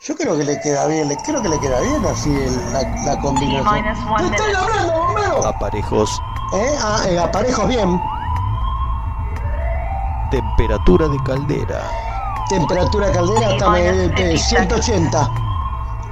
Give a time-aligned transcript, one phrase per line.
[0.00, 2.82] Yo creo que le queda bien, le, creo que le queda bien así el- la,
[3.04, 3.84] la combinación.
[4.18, 5.46] ¡Te estoy hablando, bombero!
[5.46, 6.74] Aparejos, ¿Eh?
[6.80, 8.00] Ah, eh, aparejos bien.
[10.30, 11.90] temperatura de caldera.
[12.48, 15.30] Temperatura caldera hasta minus de- de 50 180.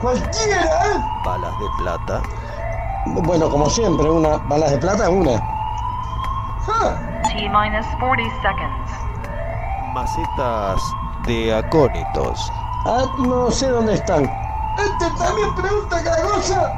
[0.01, 1.01] Cualquiera, ¿eh?
[1.25, 2.23] Balas de plata.
[3.05, 5.41] Bueno, como siempre, una balas de plata, una.
[6.83, 6.97] Ah,
[7.29, 8.91] T minus 40 seconds.
[9.95, 10.83] Macetas
[11.27, 12.53] de acónitos.
[12.85, 14.25] Ah, no sé dónde están.
[14.79, 16.73] Este también pregunta cada cosa.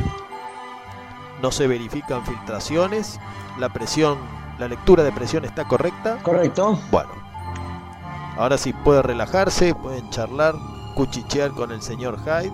[1.42, 3.20] No se verifican filtraciones.
[3.58, 4.18] La presión,
[4.58, 6.18] la lectura de presión está correcta.
[6.22, 6.78] Correcto.
[6.90, 7.10] Bueno.
[8.36, 10.54] Ahora sí puede relajarse, pueden charlar,
[10.94, 12.52] cuchichear con el señor Hyde,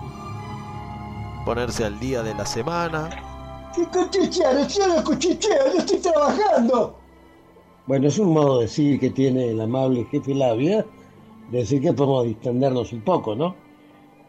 [1.45, 3.09] ponerse al día de la semana.
[3.75, 4.67] ¿Qué cuchichear?
[4.67, 6.97] Yo no cuchicheo, yo estoy trabajando.
[7.85, 10.83] Bueno, es un modo de decir que tiene el amable jefe Labia,
[11.49, 13.55] decir que podemos distendernos un poco, ¿no?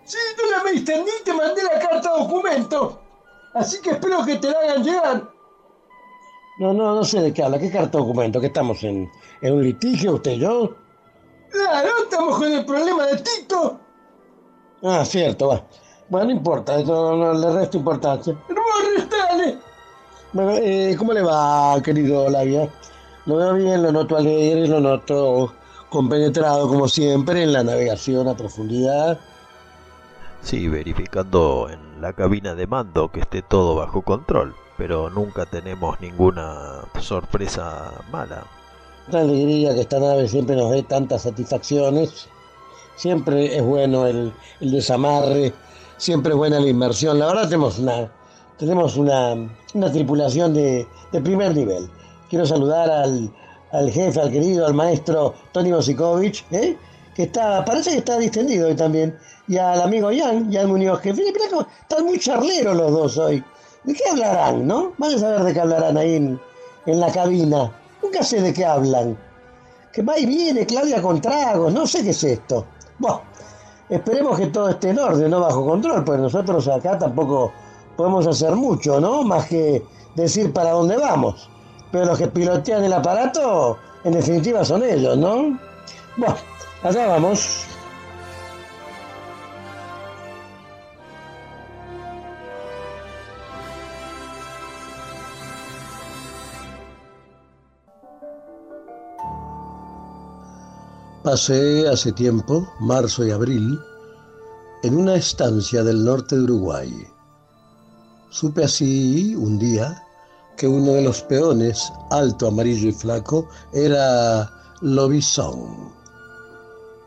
[0.04, 3.00] Sí, tú la me distendí y te mandé la carta documento.
[3.54, 5.30] Así que espero que te la hagan llegar.
[6.58, 7.58] No, no, no sé de qué habla.
[7.58, 8.40] ¿Qué carta documento?
[8.40, 9.10] ¿Que estamos en,
[9.40, 10.74] en un litigio, usted y yo?
[11.50, 13.80] Claro, estamos con el problema de Tito.
[14.82, 15.64] Ah, cierto, va.
[16.08, 18.32] Bueno, no importa, no, no le resto importancia.
[18.48, 18.62] ¡No,
[18.96, 19.58] restale!
[20.32, 22.70] Bueno, eh, ¿cómo le va, querido Labia?
[23.24, 25.52] Lo veo bien, lo noto alegre, lo noto
[25.90, 29.18] compenetrado, como siempre, en la navegación a profundidad.
[30.42, 36.00] Sí, verificando en la cabina de mando que esté todo bajo control, pero nunca tenemos
[36.00, 38.44] ninguna sorpresa mala.
[39.08, 42.28] Una alegría que esta nave siempre nos dé tantas satisfacciones.
[42.96, 45.52] Siempre es bueno el, el desamarre,
[45.96, 47.18] siempre es buena la inmersión.
[47.18, 48.10] La verdad tenemos una,
[48.58, 49.34] tenemos una,
[49.74, 51.88] una tripulación de, de primer nivel.
[52.28, 53.30] Quiero saludar al,
[53.76, 56.76] al jefe, al querido, al maestro Tony Bosikovic, ¿eh?
[57.14, 59.16] que está, parece que está distendido hoy también,
[59.48, 63.42] y al amigo Jan, Jan Muñoz, que están muy charleros los dos hoy.
[63.84, 64.92] ¿De qué hablarán, no?
[64.98, 66.40] Van a saber de qué hablarán ahí en,
[66.86, 67.72] en la cabina.
[68.02, 69.16] Nunca sé de qué hablan.
[69.92, 72.66] Que va y viene Claudia con tragos, no sé qué es esto.
[72.98, 73.22] Bueno,
[73.88, 77.52] esperemos que todo esté en orden, no bajo control, pues nosotros acá tampoco
[77.96, 79.22] podemos hacer mucho, ¿no?
[79.22, 79.82] Más que
[80.16, 81.48] decir para dónde vamos.
[81.92, 85.58] Pero los que pilotean el aparato, en definitiva, son ellos, ¿no?
[86.16, 86.36] Bueno,
[86.82, 87.66] allá vamos.
[101.22, 103.80] Pasé hace tiempo, marzo y abril,
[104.84, 107.06] en una estancia del norte de Uruguay.
[108.30, 110.05] Supe así un día
[110.56, 114.50] que uno de los peones, alto, amarillo y flaco, era
[114.80, 115.92] Lobizón.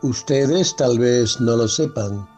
[0.02, 2.28] Ustedes tal vez no lo sepan.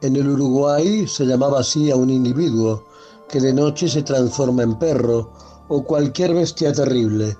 [0.00, 2.84] En el Uruguay se llamaba así a un individuo
[3.28, 5.32] que de noche se transforma en perro
[5.68, 7.36] o cualquier bestia terrible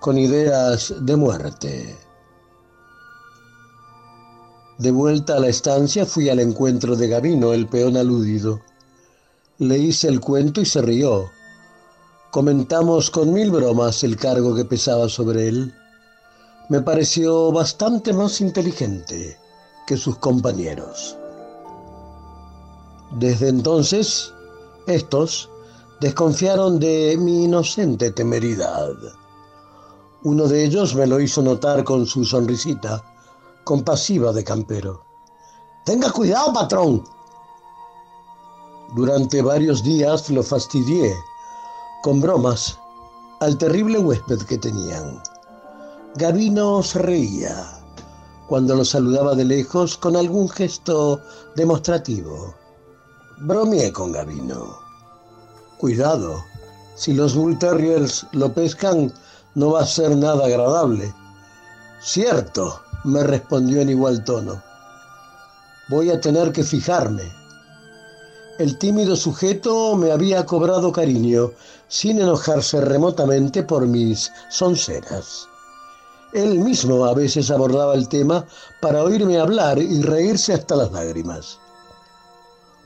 [0.00, 1.96] con ideas de muerte.
[4.78, 8.60] De vuelta a la estancia fui al encuentro de Gavino, el peón aludido.
[9.58, 11.30] Le hice el cuento y se rió.
[12.30, 15.74] Comentamos con mil bromas el cargo que pesaba sobre él.
[16.68, 19.36] Me pareció bastante más inteligente
[19.84, 21.16] que sus compañeros.
[23.18, 24.32] Desde entonces,
[24.86, 25.50] estos
[26.00, 28.92] desconfiaron de mi inocente temeridad.
[30.22, 33.02] Uno de ellos me lo hizo notar con su sonrisita,
[33.64, 35.02] compasiva de campero.
[35.84, 37.02] Tenga cuidado, patrón.
[38.94, 41.12] Durante varios días lo fastidié
[42.02, 42.78] con bromas
[43.40, 45.22] al terrible huésped que tenían.
[46.16, 47.80] Gavino se reía
[48.48, 51.20] cuando lo saludaba de lejos con algún gesto
[51.56, 52.54] demostrativo.
[53.38, 54.78] Bromeé con Gavino.
[55.78, 56.42] Cuidado,
[56.96, 59.12] si los Bull Terriers lo pescan,
[59.54, 61.14] no va a ser nada agradable.
[62.02, 64.62] Cierto, me respondió en igual tono.
[65.88, 67.22] Voy a tener que fijarme.
[68.58, 71.52] El tímido sujeto me había cobrado cariño,
[71.90, 75.48] sin enojarse remotamente por mis sonceras.
[76.32, 78.46] Él mismo a veces abordaba el tema
[78.80, 81.58] para oírme hablar y reírse hasta las lágrimas.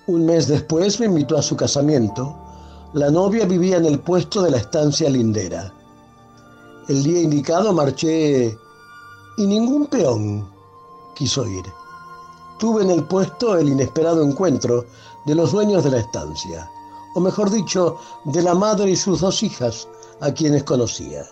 [0.07, 2.35] Un mes después me invitó a su casamiento.
[2.95, 5.73] La novia vivía en el puesto de la estancia lindera.
[6.89, 8.57] El día indicado marché
[9.37, 10.49] y ningún peón
[11.15, 11.65] quiso ir.
[12.59, 14.87] Tuve en el puesto el inesperado encuentro
[15.27, 16.71] de los dueños de la estancia,
[17.15, 19.89] o mejor dicho, de la madre y sus dos hijas,
[20.21, 21.25] a quienes conocía.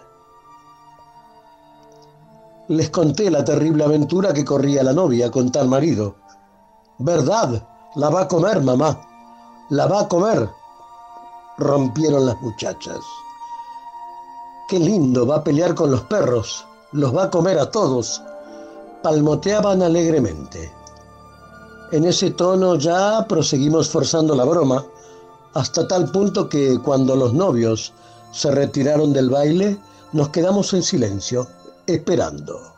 [2.68, 6.14] Les conté la terrible aventura que corría la novia con tal marido.
[6.98, 7.68] ¿Verdad?
[7.96, 9.00] La va a comer, mamá.
[9.70, 10.48] La va a comer.
[11.58, 13.00] Rompieron las muchachas.
[14.68, 16.64] Qué lindo, va a pelear con los perros.
[16.92, 18.22] Los va a comer a todos.
[19.02, 20.72] Palmoteaban alegremente.
[21.90, 24.82] En ese tono ya proseguimos forzando la broma,
[25.54, 27.92] hasta tal punto que cuando los novios
[28.32, 29.78] se retiraron del baile,
[30.12, 31.46] nos quedamos en silencio,
[31.86, 32.72] esperando.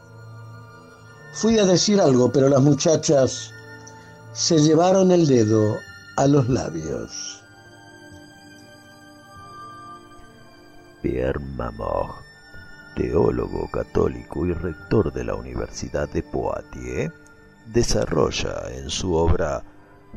[1.34, 3.50] Fui a decir algo, pero las muchachas
[4.32, 5.76] se llevaron el dedo
[6.16, 7.42] a los labios.
[11.02, 12.10] Pierre Mamor,
[12.96, 17.12] teólogo católico y rector de la Universidad de Poitiers,
[17.66, 19.62] desarrolla en su obra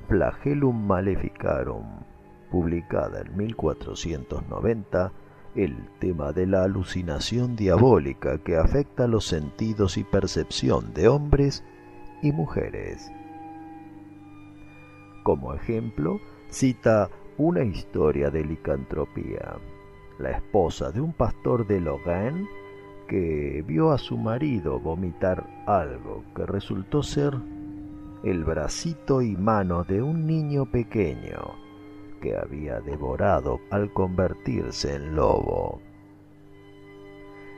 [0.08, 2.04] Flagellum Maleficarum,
[2.52, 5.12] publicada en 1490,
[5.56, 11.64] el tema de la alucinación diabólica que afecta los sentidos y percepción de hombres
[12.22, 13.12] y mujeres.
[15.24, 19.58] Como ejemplo, cita una historia de licantropía.
[20.20, 22.48] La esposa de un pastor de Lorraine
[23.08, 27.34] que vio a su marido vomitar algo que resultó ser
[28.24, 31.67] el bracito y mano de un niño pequeño
[32.22, 35.82] que había devorado al convertirse en lobo.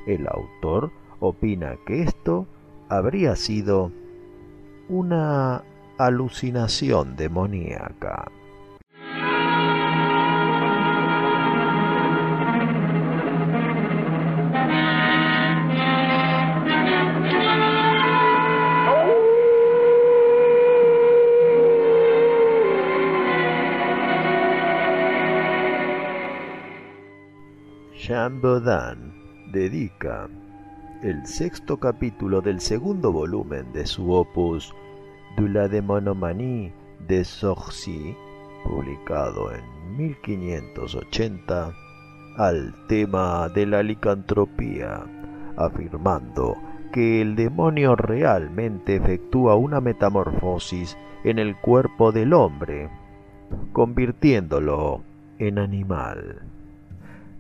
[0.06, 2.48] El autor opina que esto
[2.88, 3.92] habría sido
[4.88, 5.64] una
[5.98, 8.32] alucinación demoníaca.
[28.10, 29.14] Baudin
[29.52, 30.28] dedica
[31.04, 34.74] el sexto capítulo del segundo volumen de su opus
[35.38, 36.74] de la démonomanie
[37.08, 38.16] de Sorcy,
[38.64, 41.72] publicado en 1580,
[42.38, 45.06] al tema de la licantropía,
[45.56, 46.56] afirmando
[46.92, 52.90] que el demonio realmente efectúa una metamorfosis en el cuerpo del hombre,
[53.72, 55.04] convirtiéndolo
[55.38, 56.49] en animal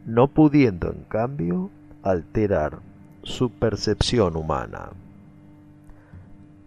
[0.10, 1.70] no pudiendo en cambio
[2.02, 2.80] alterar
[3.22, 4.90] su percepción humana.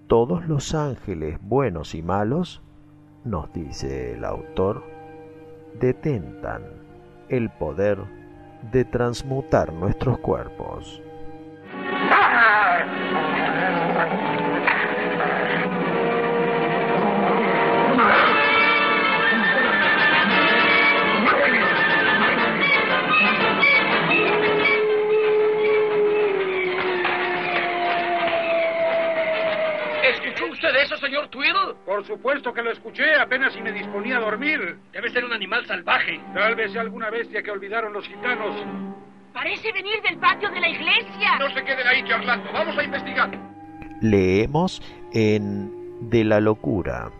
[0.07, 2.63] Todos los ángeles buenos y malos,
[3.25, 4.85] nos dice el autor,
[5.81, 6.63] detentan
[7.29, 7.99] el poder
[8.71, 11.03] de transmutar nuestros cuerpos.
[31.33, 31.75] Twiddle?
[31.87, 34.77] Por supuesto que lo escuché apenas si me disponía a dormir.
[34.93, 36.21] Debe ser un animal salvaje.
[36.35, 38.55] Tal vez sea alguna bestia que olvidaron los gitanos.
[39.33, 41.39] Parece venir del patio de la iglesia.
[41.39, 42.53] No se queden ahí charlando.
[42.53, 43.31] Vamos a investigar.
[44.03, 44.83] Leemos
[45.15, 45.73] en
[46.11, 47.13] De la locura,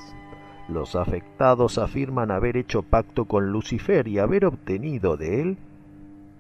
[0.67, 5.57] Los afectados afirman haber hecho pacto con Lucifer y haber obtenido de él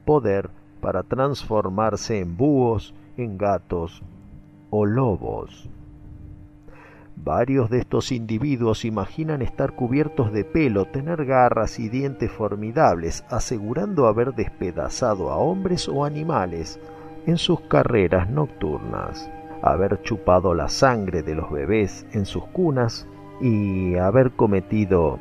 [0.05, 0.49] poder
[0.81, 4.01] para transformarse en búhos, en gatos
[4.71, 5.69] o lobos.
[7.15, 14.07] Varios de estos individuos imaginan estar cubiertos de pelo, tener garras y dientes formidables, asegurando
[14.07, 16.79] haber despedazado a hombres o animales
[17.29, 19.29] en sus carreras nocturnas,
[19.61, 23.07] haber chupado la sangre de los bebés en sus cunas
[23.39, 25.19] y haber cometido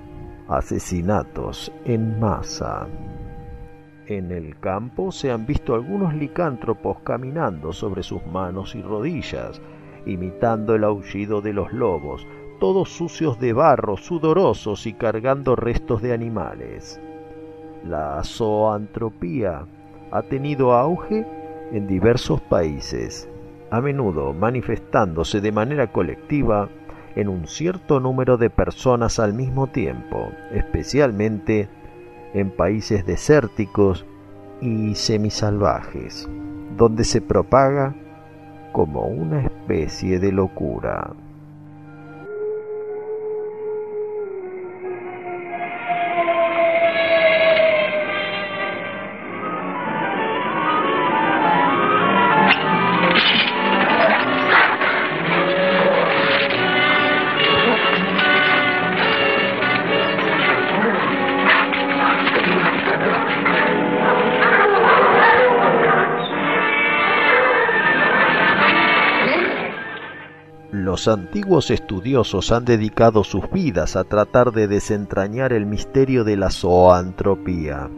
[0.48, 2.86] asesinatos en masa.
[4.06, 9.60] En el campo se han visto algunos licántropos caminando sobre sus manos y rodillas,
[10.06, 12.26] imitando el aullido de los lobos,
[12.58, 16.98] todos sucios de barro, sudorosos y cargando restos de animales.
[17.84, 19.66] La zoantropía
[20.10, 21.26] ha tenido auge
[21.72, 23.28] en diversos países,
[23.70, 26.68] a menudo manifestándose de manera colectiva
[27.16, 31.68] en un cierto número de personas al mismo tiempo, especialmente
[32.34, 34.06] en países desérticos
[34.60, 36.28] y semisalvajes,
[36.76, 37.94] donde se propaga
[38.72, 41.12] como una especie de locura.
[70.98, 76.50] Los antiguos estudiosos han dedicado sus vidas a tratar de desentrañar el misterio de la
[76.50, 77.88] zoantropía.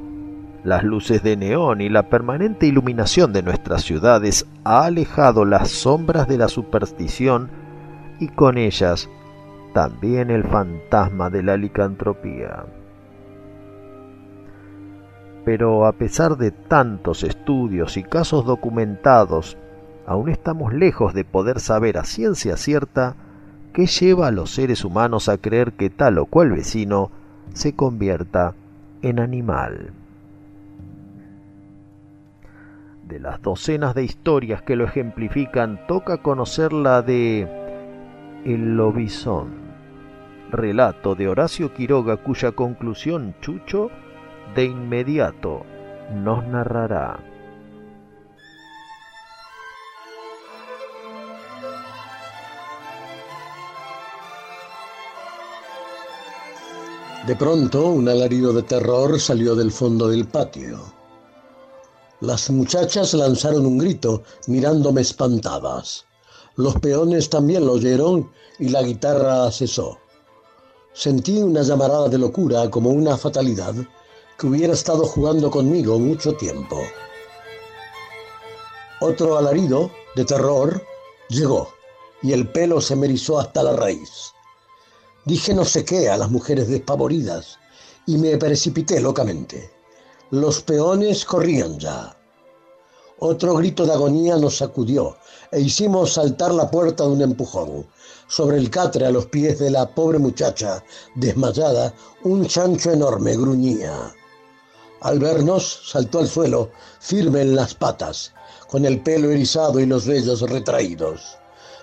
[0.65, 6.29] Las luces de neón y la permanente iluminación de nuestras ciudades ha alejado las sombras
[6.29, 7.49] de la superstición
[8.19, 9.09] y con ellas
[9.73, 12.67] también el fantasma de la licantropía.
[15.47, 19.57] Pero a pesar de tantos estudios y casos documentados
[20.07, 23.17] aún estamos lejos de poder saber a ciencia cierta
[23.73, 27.11] qué lleva a los seres humanos a creer que tal o cual vecino
[27.53, 28.55] se convierta
[29.03, 29.93] en animal.
[33.07, 37.49] De las docenas de historias que lo ejemplifican, toca conocer la de
[38.45, 39.49] El Lobizón,
[40.51, 43.91] relato de Horacio Quiroga cuya conclusión Chucho
[44.55, 45.65] de inmediato
[46.15, 47.30] nos narrará.
[57.27, 60.81] De pronto, un alarido de terror salió del fondo del patio.
[62.21, 66.07] Las muchachas lanzaron un grito, mirándome espantadas.
[66.57, 69.99] Los peones también lo oyeron y la guitarra cesó.
[70.95, 73.75] Sentí una llamarada de locura como una fatalidad
[74.39, 76.79] que hubiera estado jugando conmigo mucho tiempo.
[79.01, 80.83] Otro alarido de terror
[81.29, 81.69] llegó
[82.23, 84.33] y el pelo se me erizó hasta la raíz.
[85.25, 87.59] Dije no sé qué a las mujeres despavoridas
[88.07, 89.71] y me precipité locamente.
[90.31, 92.17] Los peones corrían ya.
[93.19, 95.19] Otro grito de agonía nos sacudió
[95.53, 97.87] e hicimos saltar la puerta de un empujón.
[98.29, 100.83] Sobre el catre a los pies de la pobre muchacha,
[101.17, 104.15] desmayada, un chancho enorme gruñía.
[105.01, 108.33] Al vernos, saltó al suelo, firme en las patas,
[108.69, 111.37] con el pelo erizado y los vellos retraídos.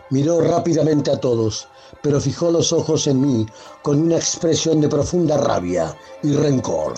[0.09, 1.67] Miró rápidamente a todos,
[2.01, 3.45] pero fijó los ojos en mí
[3.81, 6.93] con una expresión de profunda rabia y rencor.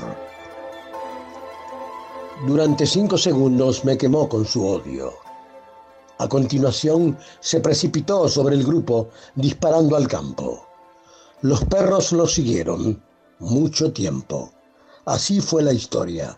[2.47, 5.13] Durante cinco segundos me quemó con su odio.
[6.19, 10.65] A continuación se precipitó sobre el grupo disparando al campo.
[11.41, 13.01] Los perros lo siguieron
[13.39, 14.51] mucho tiempo.
[15.05, 16.37] Así fue la historia.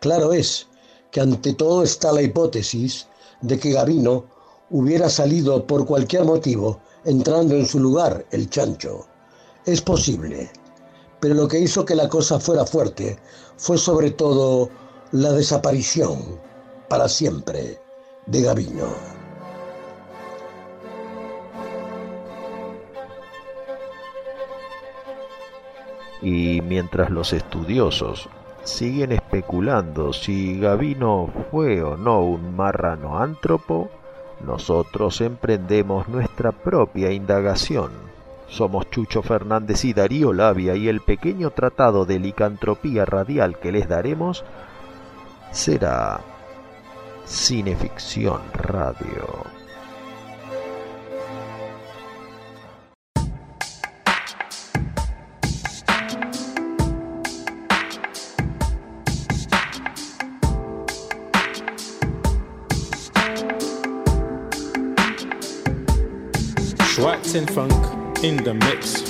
[0.00, 0.66] Claro es
[1.10, 3.06] que ante todo está la hipótesis
[3.42, 4.24] de que Gavino
[4.70, 9.06] hubiera salido por cualquier motivo entrando en su lugar el chancho.
[9.64, 10.50] Es posible,
[11.20, 13.18] pero lo que hizo que la cosa fuera fuerte
[13.56, 14.70] fue sobre todo
[15.12, 16.18] la desaparición,
[16.88, 17.80] para siempre,
[18.26, 18.88] de Gavino.
[26.22, 28.28] Y mientras los estudiosos
[28.64, 33.90] siguen especulando si Gavino fue o no un marranoántropo,
[34.44, 37.90] nosotros emprendemos nuestra propia indagación.
[38.48, 43.88] Somos Chucho Fernández y Darío Labia y el pequeño tratado de licantropía radial que les
[43.88, 44.44] daremos
[45.52, 46.20] será
[47.26, 49.59] Cineficción Radio.
[67.00, 69.09] Schwartz and Funk in the mix.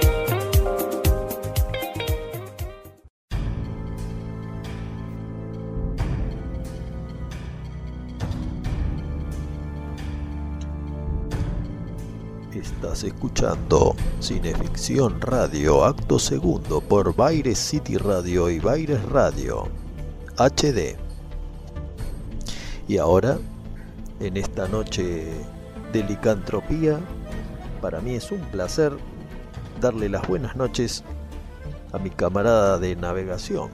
[14.19, 19.67] Cineficción Radio, acto segundo por Baires City Radio y Baires Radio
[20.37, 20.95] HD.
[22.87, 23.39] Y ahora,
[24.19, 25.25] en esta noche
[25.91, 26.99] de licantropía,
[27.81, 28.93] para mí es un placer
[29.79, 31.03] darle las buenas noches
[31.93, 33.71] a mi camarada de navegación,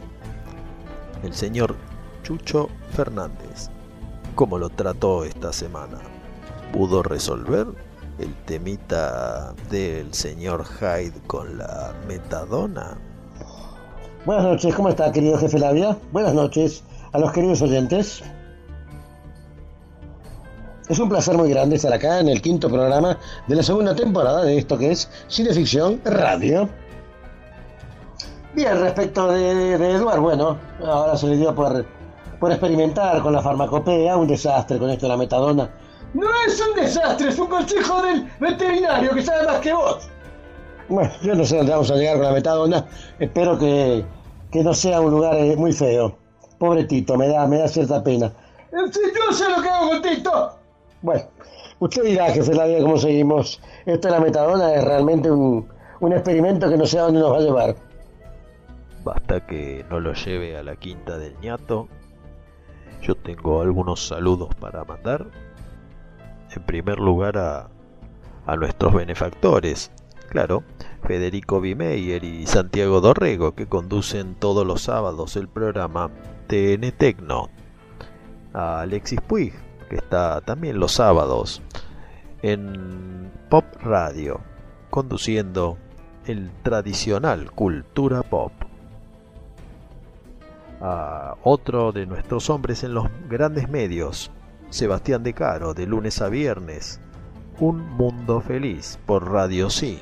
[1.23, 1.75] el señor
[2.23, 3.69] Chucho Fernández.
[4.35, 5.97] ¿Cómo lo trató esta semana?
[6.71, 7.67] ¿Pudo resolver
[8.19, 12.97] el temita del señor Hyde con la metadona?
[14.25, 15.97] Buenas noches, ¿cómo está querido jefe Labia?
[16.11, 18.23] Buenas noches a los queridos oyentes.
[20.89, 24.43] Es un placer muy grande estar acá en el quinto programa de la segunda temporada
[24.43, 26.69] de esto que es Cineficción Radio.
[28.55, 31.85] Bien, respecto de, de Eduard, bueno, ahora se le dio por,
[32.39, 35.69] por experimentar con la farmacopea, un desastre con esto de la metadona.
[36.13, 40.09] No es un desastre, es un consejo del veterinario que sabe más que vos.
[40.89, 42.85] Bueno, yo no sé dónde vamos a llegar con la metadona.
[43.19, 44.05] Espero que,
[44.51, 46.17] que no sea un lugar eh, muy feo.
[46.57, 48.31] Pobre Tito, me da, me da cierta pena.
[48.71, 50.57] Si yo sé lo que hago con Tito.
[51.01, 51.23] Bueno,
[51.79, 53.61] usted dirá, jefe Labia, cómo seguimos.
[53.85, 55.67] Esto de la metadona es realmente un,
[55.99, 57.75] un experimento que no sé a dónde nos va a llevar.
[59.03, 61.87] Basta que no lo lleve a la quinta del ñato.
[63.01, 65.27] Yo tengo algunos saludos para mandar.
[66.57, 67.69] En primer lugar a,
[68.47, 69.91] a nuestros benefactores,
[70.27, 70.63] claro,
[71.03, 76.09] Federico Bimeyer y Santiago Dorrego, que conducen todos los sábados el programa
[76.47, 77.49] TN Tecno.
[78.53, 79.53] A Alexis Puig,
[79.87, 81.61] que está también los sábados
[82.41, 84.41] en Pop Radio,
[84.89, 85.77] conduciendo
[86.25, 88.51] el tradicional Cultura Pop.
[90.81, 94.31] A otro de nuestros hombres en los grandes medios,
[94.69, 96.99] Sebastián De Caro, de lunes a viernes,
[97.59, 100.01] Un Mundo Feliz por Radio Sí.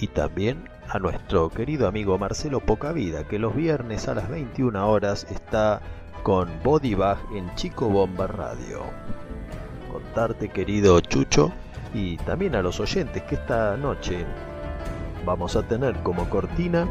[0.00, 5.26] Y también a nuestro querido amigo Marcelo Pocavida, que los viernes a las 21 horas
[5.30, 5.82] está
[6.22, 8.80] con Body Bag en Chico Bomba Radio.
[9.92, 11.52] Contarte, querido Chucho,
[11.92, 14.24] y también a los oyentes que esta noche
[15.26, 16.88] vamos a tener como cortina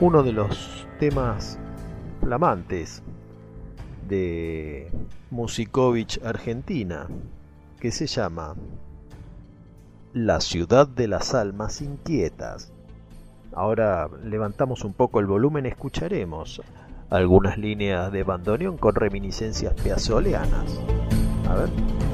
[0.00, 1.60] uno de los temas
[2.20, 3.03] flamantes
[4.08, 4.90] de
[5.30, 7.06] Musikovich Argentina,
[7.80, 8.54] que se llama
[10.12, 12.72] La ciudad de las almas inquietas.
[13.52, 16.62] Ahora levantamos un poco el volumen, escucharemos
[17.10, 20.80] algunas líneas de bandoneón con reminiscencias piazzoleanas.
[21.48, 22.13] A ver.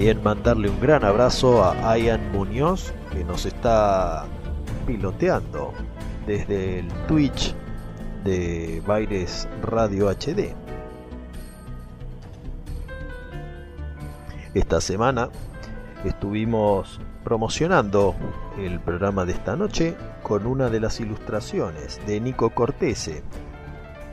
[0.00, 4.24] También mandarle un gran abrazo a Ian Muñoz que nos está
[4.86, 5.74] piloteando
[6.26, 7.54] desde el Twitch
[8.24, 10.54] de Baires Radio HD.
[14.54, 15.28] Esta semana
[16.02, 18.14] estuvimos promocionando
[18.56, 23.22] el programa de esta noche con una de las ilustraciones de Nico Cortese.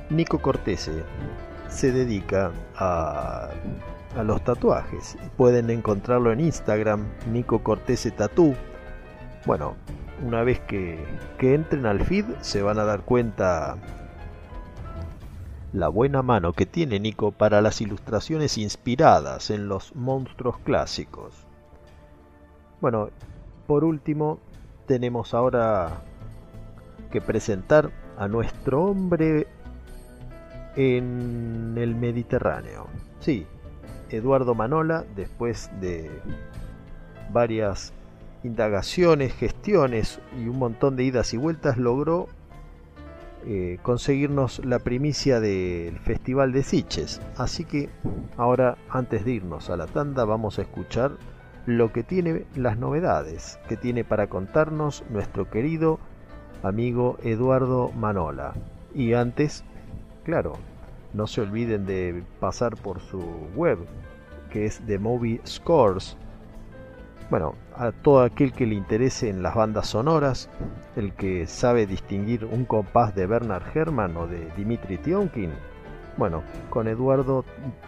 [0.10, 1.06] Nico Cortese
[1.70, 3.52] se dedica a
[4.16, 5.18] a los tatuajes.
[5.36, 8.56] Pueden encontrarlo en Instagram, Nico Cortese Tatú.
[9.46, 9.76] Bueno,
[10.26, 11.04] una vez que,
[11.38, 13.78] que entren al feed se van a dar cuenta
[15.74, 21.34] la buena mano que tiene Nico para las ilustraciones inspiradas en los monstruos clásicos.
[22.82, 23.10] Bueno,
[23.68, 24.40] por último,
[24.86, 26.02] tenemos ahora
[27.12, 29.48] que presentar a nuestro hombre
[30.76, 32.88] en el Mediterráneo.
[33.20, 33.46] Sí,
[34.10, 36.10] Eduardo Manola, después de
[37.32, 37.94] varias
[38.44, 42.28] indagaciones, gestiones y un montón de idas y vueltas, logró
[43.46, 47.22] eh, conseguirnos la primicia del Festival de Siches.
[47.38, 47.90] Así que
[48.38, 51.12] ahora, antes de irnos a la tanda, vamos a escuchar
[51.66, 56.00] lo que tiene las novedades que tiene para contarnos nuestro querido
[56.64, 58.54] amigo Eduardo Manola.
[58.94, 59.64] Y antes,
[60.24, 60.54] claro,
[61.18, 63.20] no se olviden de pasar por su
[63.56, 63.80] web,
[64.52, 66.16] que es The Movie Scores.
[67.30, 70.50] Bueno, a todo aquel que le interese en las bandas sonoras,
[70.96, 75.52] el que sabe distinguir un compás de Bernard Herrmann o de Dimitri Tionkin,
[76.16, 77.44] bueno, con Eduardo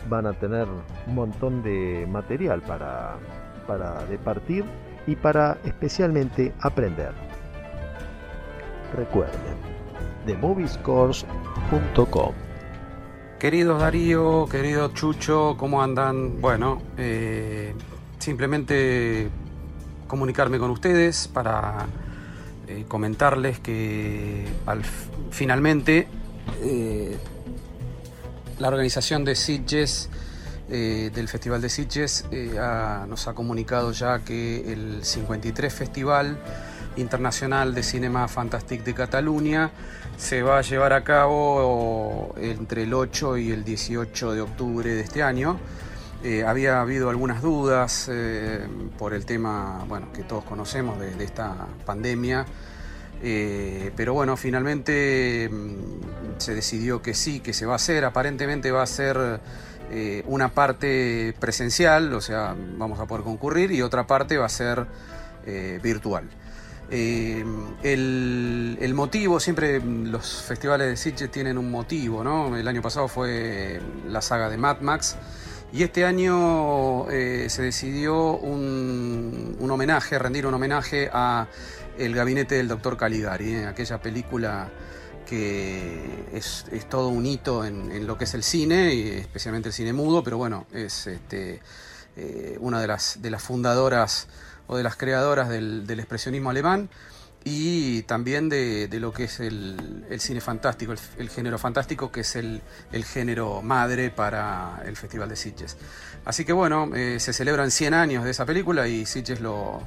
[0.10, 0.68] van a tener
[1.08, 3.16] un montón de material para,
[3.66, 4.66] para departir
[5.08, 7.14] y para especialmente aprender.
[8.96, 9.56] Recuerden,
[10.26, 12.49] themoviescores.com
[13.40, 16.42] Querido Darío, querido Chucho, ¿cómo andan?
[16.42, 17.74] Bueno, eh,
[18.18, 19.30] simplemente
[20.10, 21.88] comunicarme con ustedes para
[22.68, 24.84] eh, comentarles que al,
[25.32, 26.10] finalmente
[26.62, 27.18] eh,
[28.60, 30.10] la organización de Sitges,
[30.68, 32.26] del Festival de Sitges,
[33.08, 36.38] nos ha comunicado ya que el 53 Festival
[36.98, 39.72] Internacional de Cinema Fantastic de Cataluña
[40.20, 45.02] se va a llevar a cabo entre el 8 y el 18 de octubre de
[45.02, 45.58] este año.
[46.26, 51.56] Eh, había habido algunas dudas eh, por el tema bueno, que todos conocemos de, esta
[51.86, 52.46] pandemia,
[53.24, 58.04] eh, pero bueno, finalmente mm, se decidió que sí, que se va a hacer.
[58.04, 59.40] Aparentemente va a ser
[60.28, 64.86] una parte presencial, o sea, vamos a poder concurrir, y otra parte va a ser
[65.82, 66.30] virtual.
[66.92, 67.46] Eh,
[67.84, 72.56] el, motivo, siempre los festivales de Sitges tienen un motivo, ¿no?
[72.58, 75.16] El año pasado fue la saga de Mad Max
[75.72, 81.48] y este año eh, se decidió un, homenaje, rendir un homenaje a
[81.98, 83.66] El gabinete del doctor Caligari, ¿eh?
[83.68, 84.70] aquella película
[85.28, 90.24] que es, todo un hito en, lo que es el cine, especialmente el cine mudo,
[90.24, 91.62] pero bueno, es este,
[92.60, 94.28] una de las, de las fundadoras
[94.70, 96.90] o de las creadoras del, expresionismo alemán
[97.44, 102.62] y también de, lo que es el, cine fantástico, el, género fantástico, que es el,
[103.04, 105.76] género madre para el Festival de Sitges.
[106.24, 109.82] Así que bueno, eh, se celebran 100 años de esa película y Sitges lo,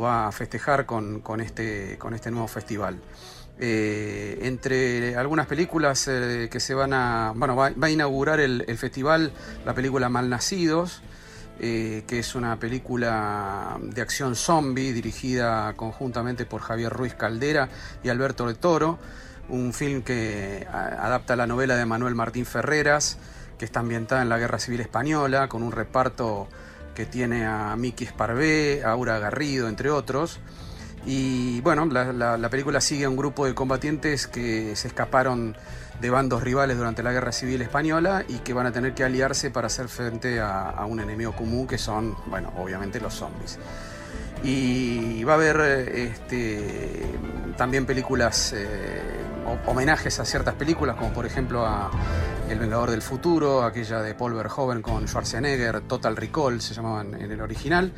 [0.00, 2.98] va a festejar con, este, este nuevo festival.
[3.58, 7.32] Eh, entre algunas películas eh, que se van a.
[7.36, 9.32] Bueno, va a inaugurar el, festival
[9.66, 11.02] la película Malnacidos,
[11.60, 17.68] eh, que es una película de acción zombie dirigida conjuntamente por Javier Ruiz Caldera
[18.02, 18.98] y Alberto de Toro,
[19.48, 23.18] un film que adapta la novela de Manuel Martín Ferreras,
[23.58, 26.48] que está ambientada en la Guerra Civil Española, con un reparto
[26.94, 30.40] que tiene a Miki Sparvé, a Aura Garrido, entre otros.
[31.04, 35.56] Y bueno, la película sigue a un grupo de combatientes que se escaparon
[36.02, 39.52] de bandos rivales durante la Guerra Civil Española y que van a tener que aliarse
[39.52, 43.56] para hacer frente a, un enemigo común que son, bueno, obviamente los zombies.
[44.42, 45.60] Y va a haber
[45.94, 47.04] este,
[47.56, 49.00] también películas, eh,
[49.66, 51.88] homenajes a ciertas películas, como por ejemplo a
[52.48, 57.30] El Vengador del Futuro, aquella de Paul Verhoeven con Schwarzenegger, Total Recall se llamaban en
[57.30, 57.92] el original.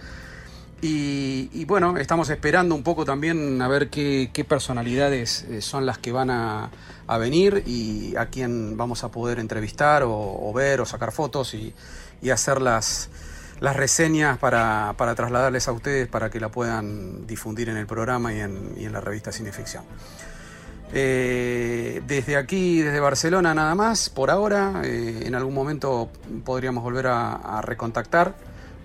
[0.87, 6.13] Y, bueno, estamos esperando un poco también a ver qué, personalidades eh, son las que
[6.13, 6.71] van a,
[7.19, 11.73] venir y a quién vamos a poder entrevistar o, ver o sacar fotos y,
[12.31, 13.09] hacer las,
[13.63, 18.93] reseñas para, trasladarles a ustedes para que la puedan difundir en el programa y en,
[18.93, 19.85] la revista Cineficción.
[20.93, 26.11] Eh, desde aquí, desde Barcelona nada más, por ahora, eh, en algún momento
[26.45, 28.35] podríamos volver a recontactar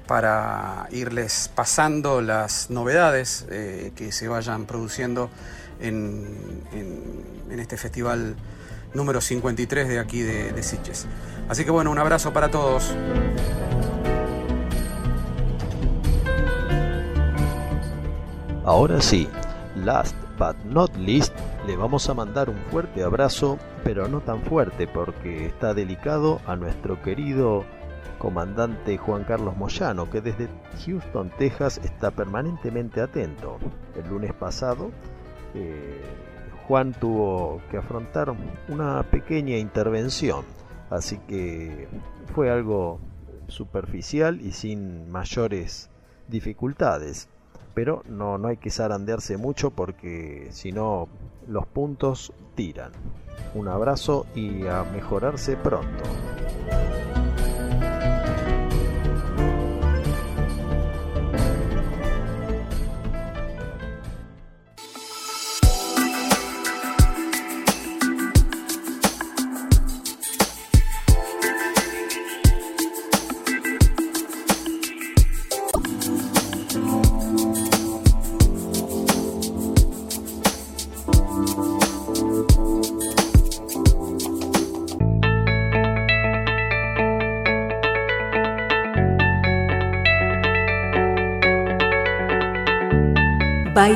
[0.10, 5.30] para irles pasando las novedades eh, que se vayan produciendo
[5.80, 6.26] en,
[7.52, 8.36] este festival
[8.96, 10.64] número 53 de aquí de, de.
[11.48, 12.92] Así que bueno, un abrazo para todos.
[18.66, 19.30] Ahora sí,
[19.76, 21.36] last but not least,
[21.68, 26.56] le vamos a mandar un fuerte abrazo, pero no tan fuerte porque está delicado a
[26.56, 27.64] nuestro querido
[28.20, 30.48] comandante Juan Carlos Moyano, que desde
[30.86, 33.58] Houston, Texas, está permanentemente atento.
[33.96, 34.92] El lunes pasado,
[35.56, 36.02] eh,
[36.68, 38.32] Juan tuvo que afrontar
[38.68, 40.46] una pequeña intervención,
[40.92, 41.88] así que
[42.36, 43.00] fue algo
[43.48, 45.90] superficial y sin mayores
[46.28, 47.28] dificultades.
[47.74, 51.08] Pero no, no hay que zarandearse mucho porque si no
[51.48, 52.92] los puntos tiran.
[53.56, 56.04] Un abrazo y a mejorarse pronto.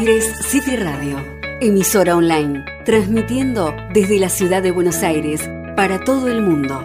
[0.05, 1.17] Aires City Radio,
[1.61, 6.83] emisora online, transmitiendo desde la ciudad de Buenos Aires para todo el mundo.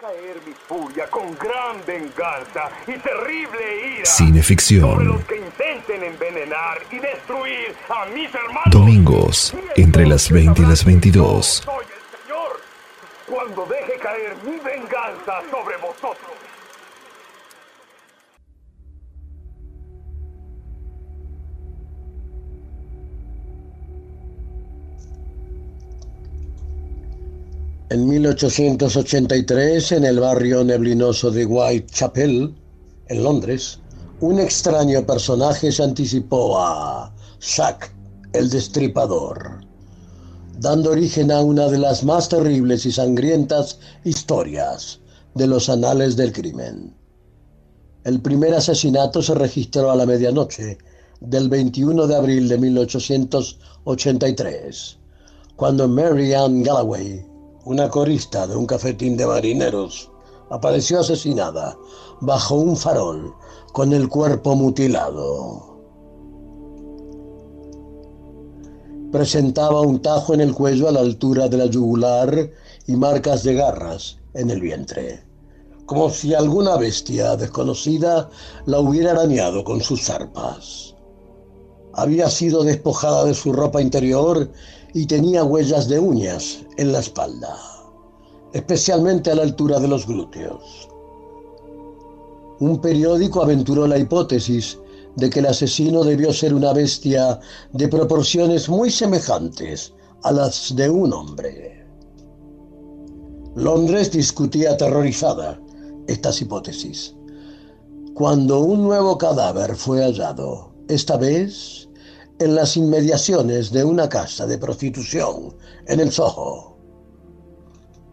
[0.00, 5.22] Caer mi furia con gran venganza y terrible ira Cineficción
[6.22, 8.70] envenenar y destruir a mis hermanos.
[8.70, 11.46] Domingos, entre las 20 y las 22.
[11.64, 12.60] Soy el Señor
[13.28, 16.32] cuando deje caer mi venganza sobre vosotros.
[27.90, 32.54] En 1883, en el barrio neblinoso de Whitechapel,
[33.08, 33.80] en Londres,
[34.20, 37.12] un extraño personaje se anticipó a
[37.44, 37.92] Zack
[38.34, 39.66] el Destripador,
[40.60, 45.00] dando origen a una de las más terribles y sangrientas historias
[45.34, 46.94] de los anales del crimen.
[48.04, 50.78] El primer asesinato se registró a la medianoche
[51.20, 54.98] del 21 de abril de 1883,
[55.56, 57.26] cuando Mary Ann Galloway,
[57.64, 60.08] una corista de un cafetín de marineros,
[60.50, 61.76] apareció asesinada
[62.20, 63.34] bajo un farol
[63.72, 65.71] con el cuerpo mutilado.
[69.12, 72.50] Presentaba un tajo en el cuello a la altura de la yugular
[72.86, 75.22] y marcas de garras en el vientre,
[75.86, 78.30] como si alguna bestia desconocida
[78.66, 80.94] la hubiera arañado con sus zarpas.
[81.92, 84.50] Había sido despojada de su ropa interior
[84.94, 87.54] y tenía huellas de uñas en la espalda,
[88.54, 90.88] especialmente a la altura de los glúteos
[92.62, 94.78] un periódico aventuró la hipótesis
[95.16, 97.38] de que el asesino debió ser una bestia
[97.72, 101.86] de proporciones muy semejantes a las de un hombre.
[103.54, 105.60] Londres discutía aterrorizada
[106.06, 107.14] estas hipótesis.
[108.14, 111.88] Cuando un nuevo cadáver fue hallado, esta vez
[112.38, 115.54] en las inmediaciones de una casa de prostitución
[115.86, 116.76] en el Soho.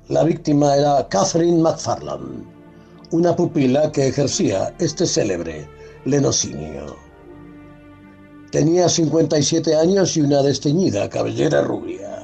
[0.08, 2.60] La víctima era Catherine McFarland
[3.12, 5.68] una pupila que ejercía este célebre
[6.06, 6.96] lenocinio.
[8.52, 12.24] Tenía 57 años y una desteñida cabellera rubia.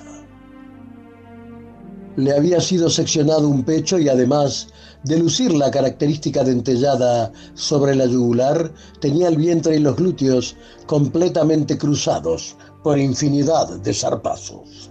[2.15, 4.69] Le había sido seccionado un pecho y además
[5.03, 10.55] de lucir la característica dentellada sobre la yugular, tenía el vientre y los glúteos
[10.87, 14.89] completamente cruzados por infinidad de zarpazos.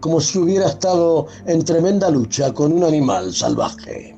[0.00, 4.15] como si hubiera estado en tremenda lucha con un animal salvaje.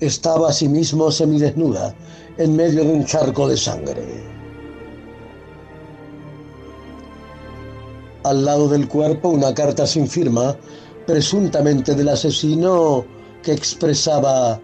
[0.00, 1.94] Estaba asimismo semidesnuda
[2.36, 4.04] en medio de un charco de sangre.
[8.24, 10.54] Al lado del cuerpo una carta sin firma,
[11.06, 13.06] presuntamente del asesino,
[13.42, 14.60] que expresaba,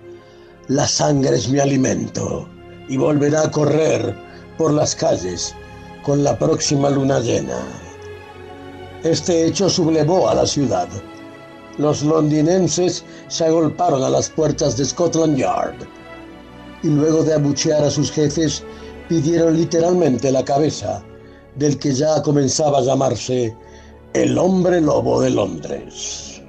[0.68, 2.46] la sangre es mi alimento
[2.88, 4.14] y volverá a correr
[4.58, 5.54] por las calles
[6.02, 7.58] con la próxima luna llena.
[9.02, 10.88] Este hecho sublevó a la ciudad.
[11.78, 15.76] Los londinenses se agolparon a las puertas de Scotland Yard
[16.82, 18.62] y luego de abuchear a sus jefes
[19.08, 21.02] pidieron literalmente la cabeza
[21.56, 23.56] del que ya comenzaba a llamarse
[24.12, 26.42] el hombre lobo de Londres.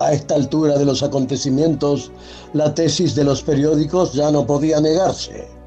[0.00, 2.12] A esta altura de los acontecimientos,
[2.52, 5.57] la tesis de los periódicos ya no podía negarse.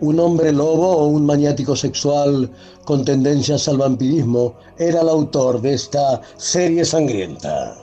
[0.00, 2.48] Un hombre lobo o un maniático sexual
[2.84, 7.76] con tendencias al vampirismo era el autor de esta serie sangrienta.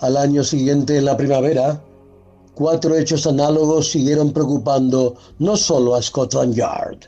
[0.00, 1.82] Al año siguiente, en la primavera,
[2.54, 6.98] cuatro hechos análogos siguieron preocupando no solo a Scotland Yard,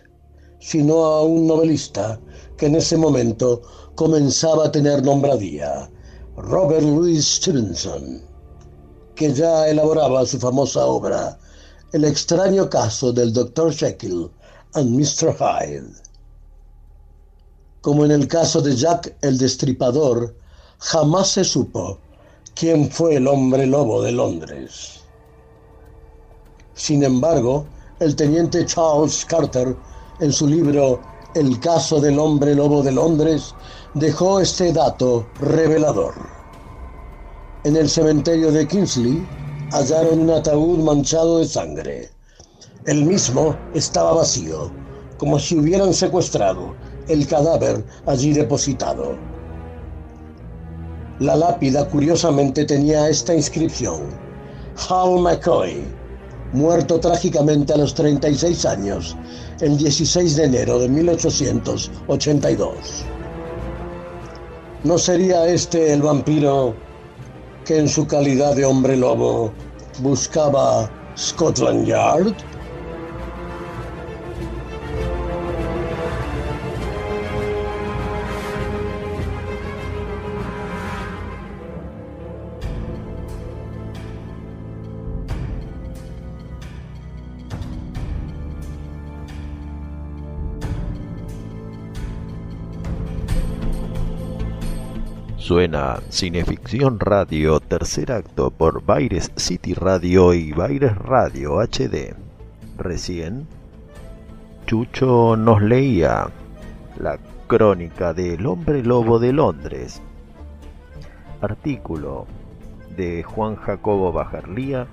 [0.58, 2.18] sino a un novelista
[2.56, 3.60] que en ese momento
[3.96, 5.90] comenzaba a tener nombradía,
[6.38, 8.22] Robert Louis Stevenson,
[9.14, 11.38] que ya elaboraba su famosa obra
[11.92, 13.70] El extraño caso del Dr.
[13.70, 14.30] Jekyll
[14.72, 15.36] and Mr.
[15.36, 15.92] Hyde.
[17.82, 20.34] Como en el caso de Jack el Destripador,
[20.78, 21.98] jamás se supo
[22.54, 25.00] quién fue el hombre lobo de Londres.
[26.72, 27.66] Sin embargo,
[28.00, 29.76] el teniente Charles Carter,
[30.20, 30.98] en su libro
[31.34, 33.54] El caso del hombre lobo de Londres,
[33.92, 36.14] dejó este dato revelador.
[37.64, 39.41] En el cementerio de Kingsley
[39.72, 42.10] hallaron un ataúd manchado de sangre.
[42.84, 44.70] El mismo estaba vacío,
[45.16, 46.74] como si hubieran secuestrado
[47.08, 49.16] el cadáver allí depositado.
[51.20, 54.02] La lápida curiosamente tenía esta inscripción:
[54.88, 55.84] Hal McCoy,
[56.52, 59.16] muerto trágicamente a los 36 años,
[59.60, 63.04] el 16 de enero de 1882.
[64.84, 66.74] ¿No sería este el vampiro
[67.64, 69.54] que en su calidad de hombre lobo
[69.98, 72.34] buscaba Scotland Yard?
[95.42, 102.14] Suena Cineficción Radio, tercer acto por Baires City Radio y Baires Radio HD.
[102.78, 103.48] Recién,
[104.66, 106.28] Chucho nos leía
[106.96, 110.00] la crónica del hombre lobo de Londres.
[111.40, 112.28] Artículo
[112.96, 114.86] de Juan Jacobo Bajarlía,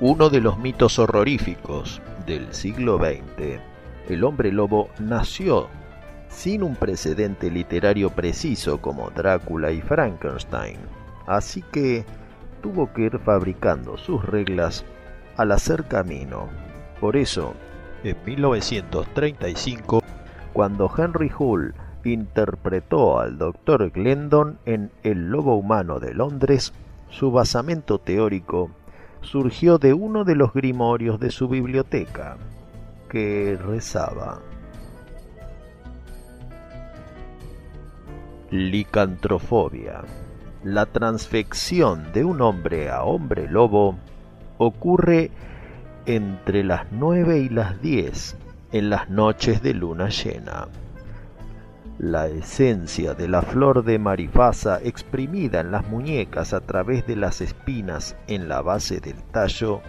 [0.06, 3.58] Uno de los mitos horroríficos del siglo XX,
[4.10, 5.68] el hombre lobo nació
[6.28, 10.76] sin un precedente literario preciso como Drácula y Frankenstein,
[11.26, 12.04] así que
[12.60, 14.84] tuvo que ir fabricando sus reglas
[15.38, 16.50] al hacer camino.
[17.00, 17.54] Por eso,
[18.02, 20.02] en 1935,
[20.52, 21.72] cuando Henry Hull
[22.04, 23.90] interpretó al Dr.
[23.90, 26.74] Glendon en El Lobo Humano de Londres,
[27.08, 28.70] su basamento teórico
[29.24, 32.36] surgió de uno de los grimorios de su biblioteca,
[33.08, 34.40] que rezaba.
[38.50, 40.02] Licantrofobia.
[40.62, 43.98] La transfección de un hombre a hombre lobo
[44.58, 45.30] ocurre
[46.06, 48.36] entre las 9 y las 10
[48.72, 50.68] en las noches de luna llena.
[51.98, 57.40] La esencia de la flor de marifasa exprimida en las muñecas a través de las
[57.40, 59.80] espinas en la base del tallo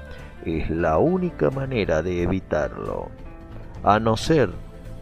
[0.46, 3.10] es la única manera de evitarlo.
[3.84, 4.52] A no ser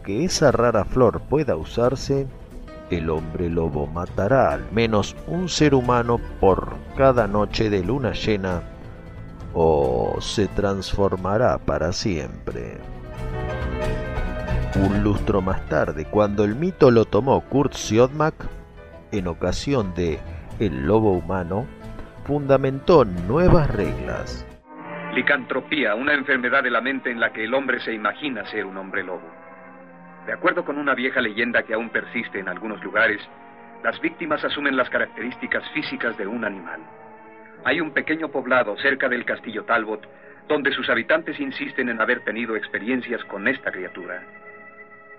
[0.02, 2.26] que esa rara flor pueda usarse,
[2.88, 8.62] el hombre lobo matará al menos un ser humano por cada noche de luna llena
[9.52, 12.78] o se transformará para siempre.
[14.76, 18.34] Un lustro más tarde, cuando el mito lo tomó Kurt Siodmak,
[19.12, 20.18] en ocasión de
[20.58, 21.66] El lobo humano,
[22.24, 24.44] fundamentó nuevas reglas.
[25.14, 28.76] Licantropía, una enfermedad de la mente en la que el hombre se imagina ser un
[28.76, 29.30] hombre lobo.
[30.26, 33.20] De acuerdo con una vieja leyenda que aún persiste en algunos lugares,
[33.84, 36.80] las víctimas asumen las características físicas de un animal.
[37.64, 40.04] Hay un pequeño poblado cerca del castillo Talbot
[40.48, 44.22] donde sus habitantes insisten en haber tenido experiencias con esta criatura.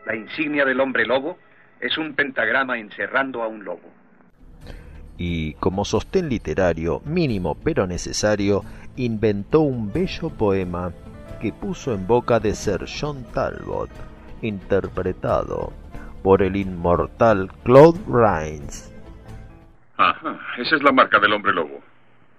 [0.06, 1.38] La insignia del hombre lobo
[1.80, 3.92] es un pentagrama encerrando a un lobo.
[5.18, 8.64] Y como sostén literario mínimo pero necesario,
[8.98, 10.92] inventó un bello poema
[11.42, 13.90] que puso en boca de Sir John Talbot,
[14.42, 15.74] interpretado
[16.24, 18.92] por el inmortal Claude Rains.
[19.98, 21.82] Ajá, esa es la marca del hombre lobo.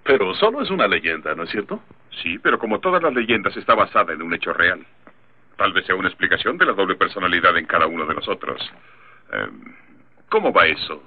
[0.05, 1.81] Pero solo es una leyenda, ¿no es cierto?
[2.23, 4.85] Sí, pero como todas las leyendas está basada en un hecho real.
[5.57, 8.61] Tal vez sea una explicación de la doble personalidad en cada uno de nosotros.
[9.33, 9.49] Eh,
[10.29, 11.03] ¿Cómo va eso?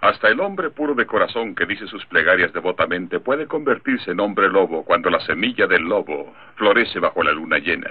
[0.00, 4.48] Hasta el hombre puro de corazón que dice sus plegarias devotamente puede convertirse en hombre
[4.48, 7.90] lobo cuando la semilla del lobo florece bajo la luna llena.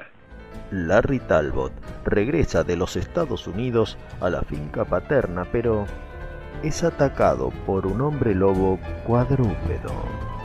[0.71, 1.71] Larry Talbot
[2.05, 5.85] regresa de los Estados Unidos a la finca paterna, pero
[6.63, 10.38] es atacado por un hombre lobo cuadrúpedo.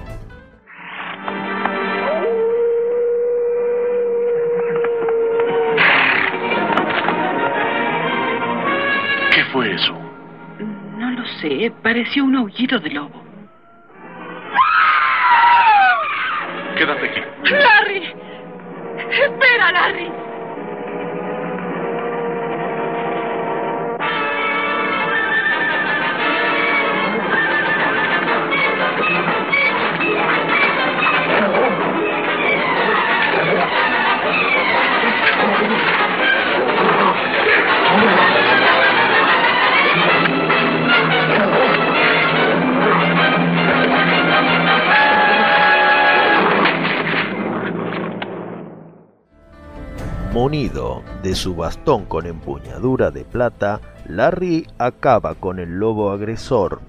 [9.55, 9.97] Fue eso?
[10.99, 13.23] No lo sé, pareció un aullido de lobo.
[16.77, 17.21] Quédate aquí.
[17.53, 18.13] ¡Larry!
[19.13, 20.24] ¡Espera, Larry!
[50.45, 56.83] Munido de su bastón con empuñadura de plata, Larry acaba con el lobo agresor,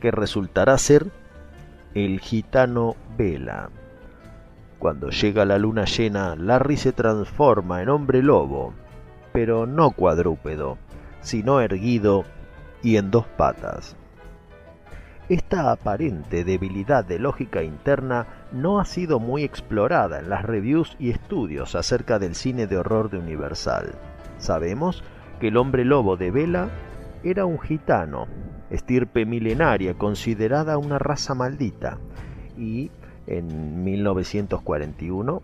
[0.00, 1.10] que resultará ser
[1.94, 3.70] el gitano Vela.
[4.78, 8.72] Cuando llega la luna llena, Larry se transforma en hombre lobo,
[9.32, 10.78] pero no cuadrúpedo,
[11.22, 12.24] sino erguido
[12.84, 13.96] y en dos patas.
[15.30, 21.10] Esta aparente debilidad de lógica interna no ha sido muy explorada en las reviews y
[21.10, 23.94] estudios acerca del cine de horror de Universal.
[24.38, 25.04] Sabemos
[25.38, 26.68] que el hombre lobo de Vela
[27.22, 28.26] era un gitano,
[28.70, 31.98] estirpe milenaria considerada una raza maldita,
[32.58, 32.90] y
[33.28, 35.42] en 1941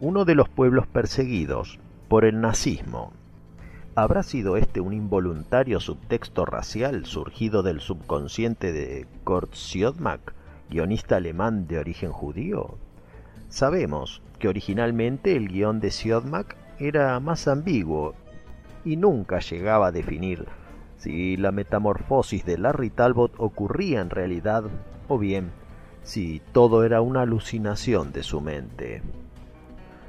[0.00, 3.14] uno de los pueblos perseguidos por el nazismo.
[3.98, 10.34] ¿Habrá sido este un involuntario subtexto racial surgido del subconsciente de Kurt Siodmak,
[10.68, 12.76] guionista alemán de origen judío?
[13.48, 18.12] Sabemos que originalmente el guion de Siodmak era más ambiguo
[18.84, 20.44] y nunca llegaba a definir
[20.98, 24.64] si la metamorfosis de Larry Talbot ocurría en realidad
[25.08, 25.52] o bien
[26.02, 29.00] si todo era una alucinación de su mente.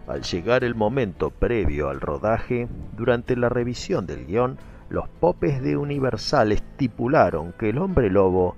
[0.08, 4.58] Al llegar el momento previo al rodaje, durante la revisión del guion,
[4.90, 8.56] los popes de Universal estipularon que el hombre lobo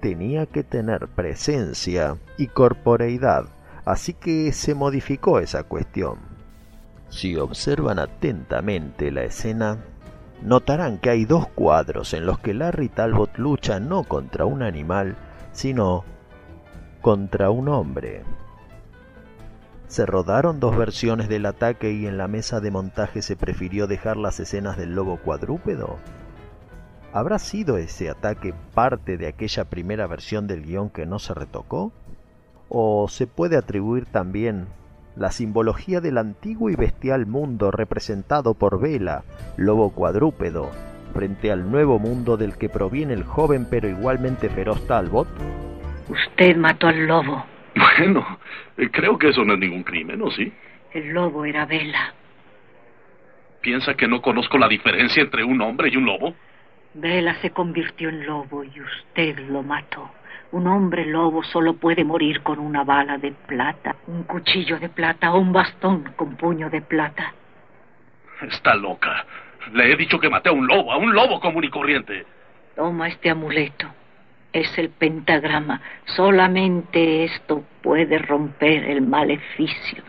[0.00, 3.46] tenía que tener presencia y corporeidad,
[3.84, 6.18] así que se modificó esa cuestión.
[7.08, 9.78] Si observan atentamente la escena,
[10.42, 15.16] notarán que hay dos cuadros en los que Larry Talbot lucha no contra un animal,
[15.50, 16.04] sino
[17.00, 18.22] contra un hombre.
[19.88, 24.16] Se rodaron dos versiones del ataque y en la mesa de montaje se prefirió dejar
[24.16, 25.98] las escenas del lobo cuadrúpedo.
[27.12, 31.92] ¿Habrá sido ese ataque parte de aquella primera versión del guion que no se retocó?
[32.68, 34.66] ¿O se puede atribuir también
[35.14, 39.22] la simbología del antiguo y bestial mundo representado por Vela,
[39.56, 40.68] lobo cuadrúpedo,
[41.14, 45.28] frente al nuevo mundo del que proviene el joven pero igualmente feroz Talbot?
[46.08, 47.55] Usted mató al lobo.
[47.76, 48.38] Bueno,
[48.90, 50.50] creo que eso no es ningún crimen, ¿o sí?
[50.92, 52.14] El lobo era Vela.
[53.60, 56.34] ¿Piensa que no conozco la diferencia entre un hombre y un lobo?
[56.94, 60.10] Vela se convirtió en lobo y usted lo mató.
[60.52, 65.32] Un hombre lobo solo puede morir con una bala de plata, un cuchillo de plata
[65.34, 67.34] o un bastón con puño de plata.
[68.40, 69.26] Está loca.
[69.72, 72.24] Le he dicho que maté a un lobo, a un lobo común y corriente.
[72.74, 73.88] Toma este amuleto.
[74.56, 75.82] Es el pentagrama.
[76.16, 80.02] Solamente esto puede romper el maleficio.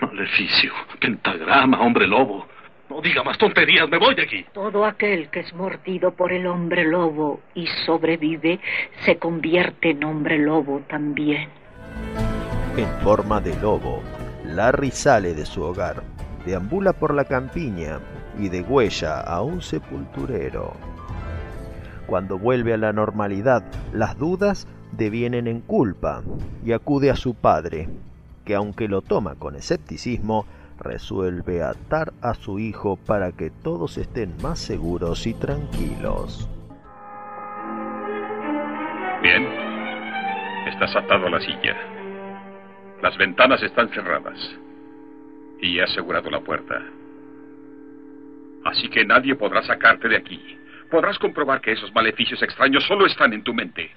[0.00, 2.46] Maleficio, pentagrama, hombre lobo.
[2.88, 4.46] No diga más tonterías, me voy de aquí.
[4.54, 8.58] Todo aquel que es mordido por el hombre lobo y sobrevive
[9.04, 11.50] se convierte en hombre lobo también.
[12.78, 14.02] en forma de lobo.
[14.44, 16.02] Larry sale de su hogar,
[16.46, 17.98] deambula por la campiña
[18.38, 20.74] y degüella a un sepulturero.
[22.08, 26.22] Cuando vuelve a la normalidad, las dudas devienen en culpa
[26.64, 27.86] y acude a su padre,
[28.46, 30.46] que aunque lo toma con escepticismo,
[30.80, 36.48] resuelve atar a su hijo para que todos estén más seguros y tranquilos.
[39.20, 39.46] Bien,
[40.66, 41.76] estás atado a la silla.
[43.02, 44.38] Las ventanas están cerradas
[45.60, 46.82] y he asegurado la puerta.
[48.64, 50.57] Así que nadie podrá sacarte de aquí.
[50.90, 53.90] Podrás comprobar que esos maleficios extraños solo están en tu mente.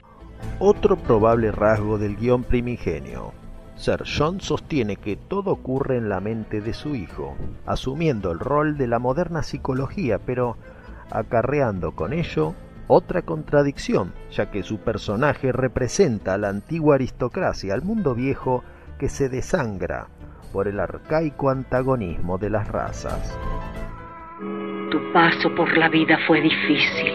[0.59, 3.33] Otro probable rasgo del guion primigenio.
[3.75, 7.35] Sir John sostiene que todo ocurre en la mente de su hijo,
[7.65, 10.57] asumiendo el rol de la moderna psicología, pero
[11.09, 12.53] acarreando con ello
[12.87, 18.63] otra contradicción, ya que su personaje representa a la antigua aristocracia, al mundo viejo
[18.99, 20.07] que se desangra
[20.51, 23.37] por el arcaico antagonismo de las razas.
[24.89, 27.13] Tu paso por la vida fue difícil,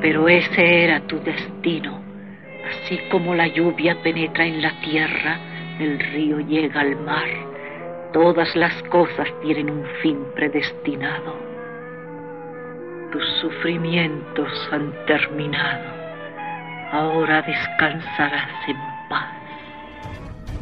[0.00, 2.00] pero ese era tu destino.
[2.68, 5.38] Así como la lluvia penetra en la tierra,
[5.78, 7.28] el río llega al mar.
[8.12, 11.34] Todas las cosas tienen un fin predestinado.
[13.10, 15.84] Tus sufrimientos han terminado.
[16.92, 18.76] Ahora descansarás en
[19.08, 19.32] paz.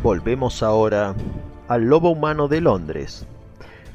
[0.02, 1.14] Volvemos ahora
[1.68, 3.26] al lobo humano de Londres.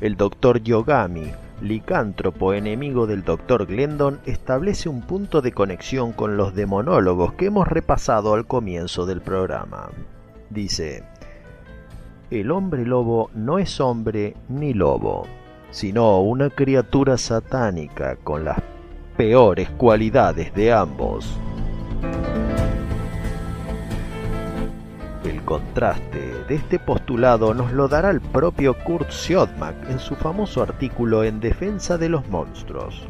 [0.02, 1.32] El doctor Yogami,
[1.62, 7.68] licántropo enemigo del doctor Glendon, establece un punto de conexión con los demonólogos que hemos
[7.68, 9.90] repasado al comienzo del programa.
[10.50, 11.04] Dice,
[12.30, 15.26] el hombre lobo no es hombre ni lobo,
[15.72, 18.58] sino una criatura satánica con las
[19.16, 21.40] peores cualidades de ambos.
[25.28, 30.62] El contraste de este postulado nos lo dará el propio Kurt Siodmak en su famoso
[30.62, 33.06] artículo En defensa de los monstruos,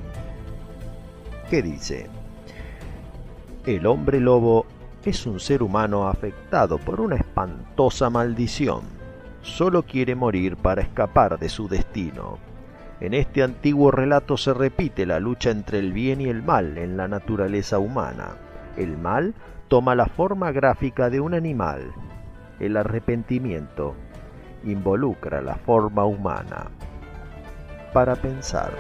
[1.48, 2.10] que dice,
[3.68, 4.66] El hombre lobo
[5.06, 8.82] es un ser humano afectado por una espantosa maldición.
[9.44, 12.40] Solo quiere morir para escapar de su destino.
[13.00, 16.98] En este antiguo relato se repite la lucha entre el bien y el mal en
[16.98, 18.38] la naturaleza humana.
[18.76, 19.36] El mal
[19.68, 21.92] toma la forma gráfica de un animal.
[22.60, 23.96] El arrepentimiento
[24.64, 26.72] involucra la forma humana.
[27.94, 28.72] Para pensar.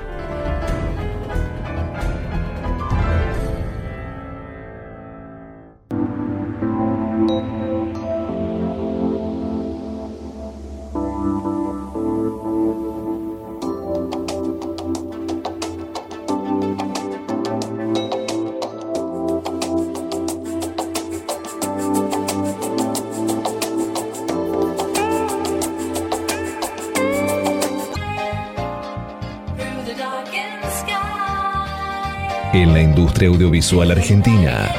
[33.17, 34.69] Industria audiovisual argentina,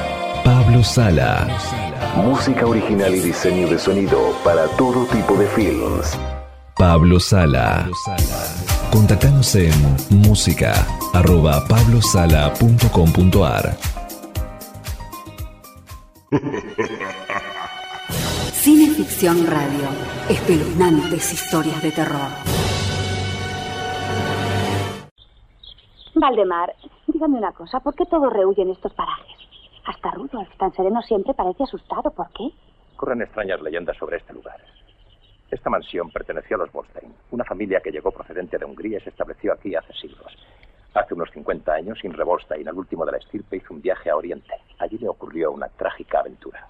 [0.44, 1.48] Pablo Sala.
[2.16, 6.16] Música original y diseño de sonido para todo tipo de films.
[6.76, 7.90] Pablo Sala.
[8.92, 9.72] Contactanos en
[10.10, 10.72] música
[11.14, 13.76] arroba pablosala.com.ar.
[18.52, 19.88] Cineficción Radio.
[20.28, 22.28] Espeluznantes historias de terror.
[26.14, 26.72] Valdemar,
[27.18, 29.36] dígame una cosa, ¿por qué todos rehuyen estos parajes?
[29.84, 32.12] Hasta Rudolf, tan sereno siempre, parece asustado.
[32.12, 32.50] ¿Por qué?
[32.94, 34.60] Corren extrañas leyendas sobre este lugar.
[35.50, 39.10] Esta mansión perteneció a los Bolstein, una familia que llegó procedente de Hungría y se
[39.10, 40.32] estableció aquí hace siglos.
[40.94, 44.16] Hace unos 50 años, Inre Bolstein, el último de la estirpe, hizo un viaje a
[44.16, 44.54] Oriente.
[44.78, 46.68] Allí le ocurrió una trágica aventura.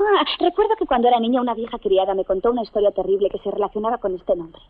[0.00, 3.38] Ah, recuerdo que cuando era niña una vieja criada me contó una historia terrible que
[3.38, 4.60] se relacionaba con este nombre.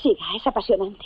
[0.00, 1.04] Siga, es apasionante.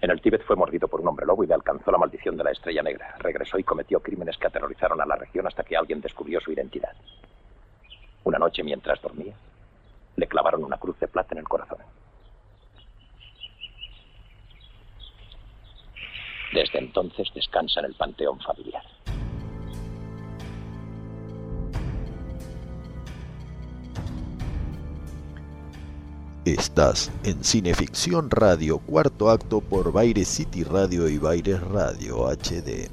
[0.00, 2.44] En el Tíbet fue mordido por un hombre lobo y le alcanzó la maldición de
[2.44, 3.16] la estrella negra.
[3.18, 6.92] Regresó y cometió crímenes que aterrorizaron a la región hasta que alguien descubrió su identidad.
[8.24, 9.34] Una noche, mientras dormía,
[10.16, 11.78] le clavaron una cruz de plata en el corazón.
[16.52, 18.82] Desde entonces descansa en el panteón familiar.
[26.46, 32.88] Estás en Cineficción Radio, cuarto acto por Baire City Radio y Baires Radio HD.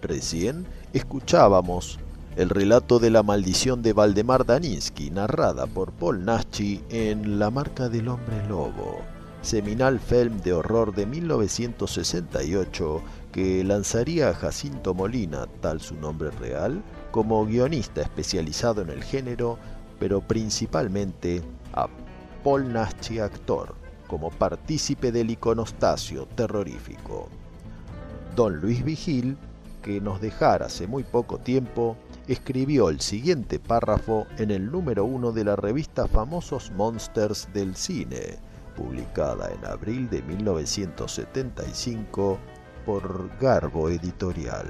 [0.00, 1.98] Recién escuchábamos
[2.36, 7.90] el relato de la maldición de Valdemar Daninsky, narrada por Paul Naschi en La marca
[7.90, 9.02] del hombre lobo,
[9.42, 13.02] seminal film de horror de 1968
[13.32, 19.58] que lanzaría a Jacinto Molina, tal su nombre real, como guionista especializado en el género,
[19.98, 21.42] pero principalmente
[21.74, 21.86] a
[22.44, 23.74] Paul Naschi actor,
[24.06, 27.30] como partícipe del iconostasio terrorífico.
[28.36, 29.38] Don Luis Vigil,
[29.82, 31.96] que nos dejara hace muy poco tiempo,
[32.28, 38.36] escribió el siguiente párrafo en el número uno de la revista Famosos Monsters del Cine,
[38.76, 42.38] publicada en abril de 1975
[42.84, 44.66] por Garbo Editorial.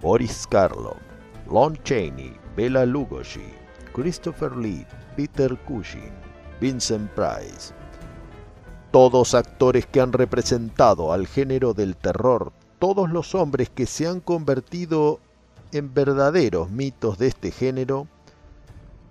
[0.00, 1.09] Boris Karloff,
[1.50, 3.52] Lon Chaney, Bela Lugosi,
[3.92, 4.86] Christopher Lee,
[5.16, 6.12] Peter Cushing,
[6.60, 7.74] Vincent Price.
[8.92, 14.20] Todos actores que han representado al género del terror, todos los hombres que se han
[14.20, 15.18] convertido
[15.72, 18.06] en verdaderos mitos de este género,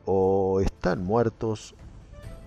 [0.05, 1.75] o están muertos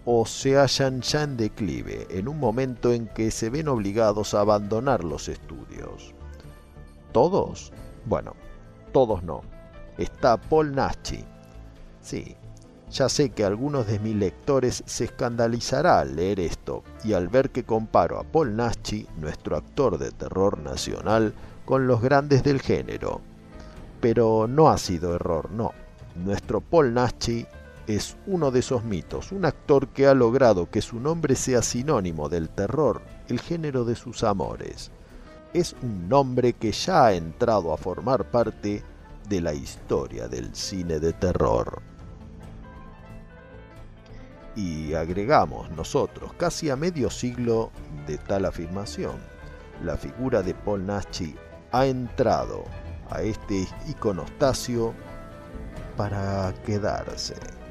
[0.05, 4.41] o se hallan ya en declive, en un momento en que se ven obligados a
[4.41, 6.15] abandonar los estudios.
[7.13, 7.73] ¿Todos?
[8.07, 8.35] Bueno,
[8.93, 9.52] todos no.
[9.99, 11.25] Está Paul Naschi.
[12.01, 12.37] Sí,
[12.91, 17.51] ya sé que algunos de mis lectores se escandalizará al leer esto y al ver
[17.51, 21.33] que comparo a Paul Naschi, nuestro actor de terror nacional,
[21.65, 23.21] con los grandes del género.
[24.01, 25.73] Pero no ha sido error, no.
[26.17, 27.47] Nuestro Paul Naschi
[27.87, 32.29] es uno de esos mitos, un actor que ha logrado que su nombre sea sinónimo
[32.29, 34.91] del terror, el género de sus amores.
[35.55, 38.83] Es un nombre que ya ha entrado a formar parte
[39.29, 41.83] de la historia del cine de terror.
[44.55, 47.71] Y agregamos nosotros casi a medio siglo
[48.07, 49.17] de tal afirmación.
[49.83, 51.35] La figura de Paul Naschi
[51.73, 52.65] ha entrado
[53.11, 54.93] a este iconostasio
[55.97, 57.62] para quedarse.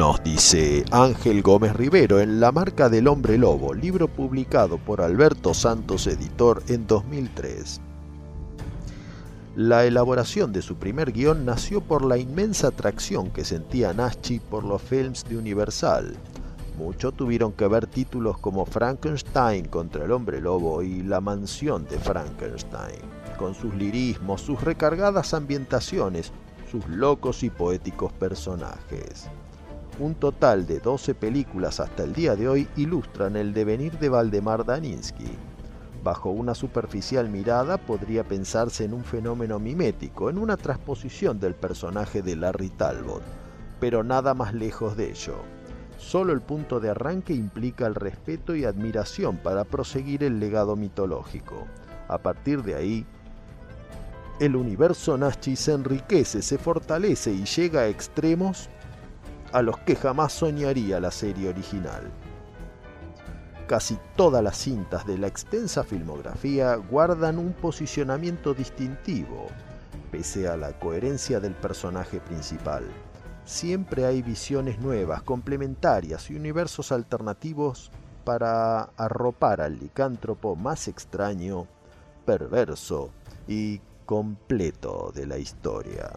[0.00, 5.52] Nos dice Ángel Gómez Rivero en La marca del hombre lobo, libro publicado por Alberto
[5.52, 7.82] Santos Editor en 2003.
[9.56, 14.64] La elaboración de su primer guion nació por la inmensa atracción que sentía Naschi por
[14.64, 16.16] los films de Universal.
[16.78, 21.98] Mucho tuvieron que ver títulos como Frankenstein contra el hombre lobo y La mansión de
[21.98, 23.02] Frankenstein,
[23.36, 26.32] con sus lirismos, sus recargadas ambientaciones,
[26.70, 29.28] sus locos y poéticos personajes.
[30.00, 34.64] Un total de 12 películas hasta el día de hoy ilustran el devenir de Valdemar
[34.64, 35.28] Daninsky.
[36.02, 42.22] Bajo una superficial mirada podría pensarse en un fenómeno mimético, en una transposición del personaje
[42.22, 43.20] de Larry Talbot,
[43.78, 45.34] pero nada más lejos de ello.
[45.98, 51.66] Solo el punto de arranque implica el respeto y admiración para proseguir el legado mitológico.
[52.08, 53.06] A partir de ahí,
[54.38, 58.70] el universo Naschi se enriquece, se fortalece y llega a extremos
[59.52, 62.10] a los que jamás soñaría la serie original.
[63.66, 69.46] Casi todas las cintas de la extensa filmografía guardan un posicionamiento distintivo,
[70.10, 72.84] pese a la coherencia del personaje principal.
[73.44, 77.90] Siempre hay visiones nuevas, complementarias y universos alternativos
[78.24, 81.66] para arropar al licántropo más extraño,
[82.26, 83.10] perverso
[83.46, 86.10] y completo de la historia.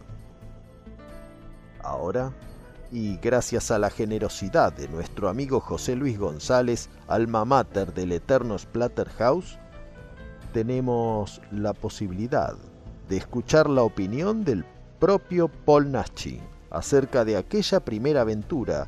[1.83, 2.33] Ahora
[2.93, 8.55] y gracias a la generosidad de nuestro amigo José Luis González, alma mater del eterno
[8.55, 9.57] Splatterhouse,
[10.53, 12.55] tenemos la posibilidad
[13.09, 14.63] de escuchar la opinión del
[14.99, 16.39] propio Paul Naschi
[16.69, 18.87] acerca de aquella primera aventura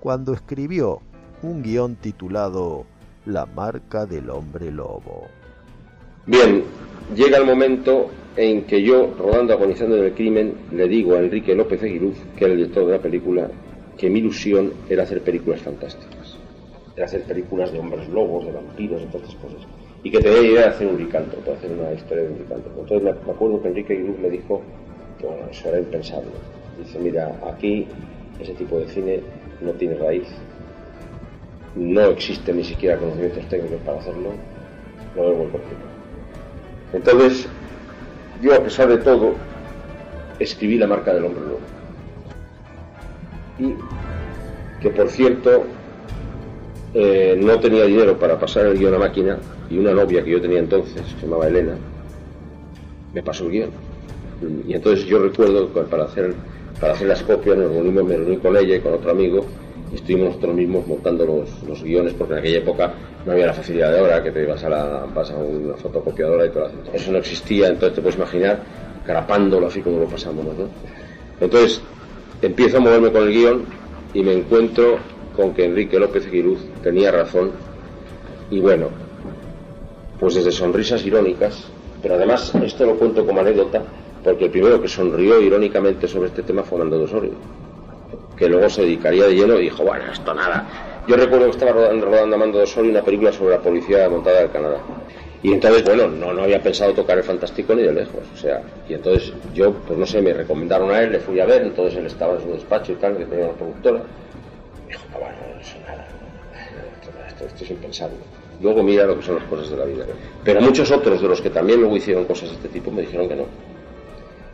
[0.00, 1.02] cuando escribió
[1.42, 2.86] un guion titulado
[3.26, 5.28] La marca del hombre lobo.
[6.24, 6.62] Bien,
[7.16, 11.52] llega el momento en que yo, rodando agonizando en el crimen, le digo a Enrique
[11.52, 13.50] López Aguiluz, que era el director de la película,
[13.98, 16.38] que mi ilusión era hacer películas fantásticas.
[16.94, 19.66] Era hacer películas de hombres lobos, de vampiros, de todas esas cosas.
[20.04, 22.80] Y que tenía idea de hacer un licántropo, hacer una historia de un licántropo.
[22.82, 24.62] Entonces me acuerdo que Enrique Aguiluz me dijo
[25.18, 26.30] que bueno, eso era impensable.
[26.78, 27.88] Dice, mira, aquí
[28.38, 29.20] ese tipo de cine
[29.60, 30.28] no tiene raíz,
[31.74, 34.30] no existen ni siquiera conocimientos técnicos para hacerlo,
[35.16, 35.91] no es muy complicado.
[36.92, 37.48] Entonces,
[38.42, 39.34] yo, a pesar de todo,
[40.38, 41.60] escribí la marca del hombre lobo.
[43.58, 43.74] Y
[44.82, 45.64] que, por cierto,
[46.94, 49.38] eh, no tenía dinero para pasar el guion a máquina
[49.70, 51.74] y una novia que yo tenía entonces, se llamaba Elena,
[53.14, 53.70] me pasó el guion.
[54.66, 56.34] Y entonces yo recuerdo que para hacer,
[56.80, 59.46] para hacer las copias nos reunimos, me reuní con ella y con otro amigo
[59.92, 63.52] y estuvimos nosotros mismos montando los, los, guiones porque en aquella época no había la
[63.52, 67.12] facilidad de ahora que te vas a, la, vas a una fotocopiadora y todo eso
[67.12, 68.60] no existía entonces te puedes imaginar
[69.06, 70.68] grapándolo así como lo pasamos ¿no?
[71.40, 71.82] entonces
[72.42, 73.64] empiezo a moverme con el guion
[74.14, 74.98] y me encuentro
[75.36, 77.52] con que Enrique López Aguiluz tenía razón
[78.50, 78.88] y bueno,
[80.20, 81.64] pues desde sonrisas irónicas,
[82.02, 83.82] pero además esto lo cuento como anécdota
[84.22, 87.32] porque el primero que sonrió irónicamente sobre este tema fue Nando Osorio,
[88.36, 90.91] que luego se dedicaría de lleno y dijo, bueno, esto nada.
[91.06, 94.40] Yo recuerdo que estaba rodando, rodando Mando de Osorio una película sobre la policía montada
[94.40, 94.78] del Canadá.
[95.42, 98.22] Y entonces, bueno, no, no había pensado tocar el fantástico ni de lejos.
[98.32, 101.46] O sea, y entonces yo, pues no sé, me recomendaron a él, le fui a
[101.46, 104.02] ver, entonces él estaba en su despacho y tal, que tenía una productora.
[104.86, 106.06] Dijo, no, bueno, eso nada.
[107.26, 108.16] Esto, esto es impensable.
[108.60, 110.04] Luego mira lo que son las cosas de la vida.
[110.44, 113.28] Pero muchos otros de los que también luego hicieron cosas de este tipo me dijeron
[113.28, 113.46] que no.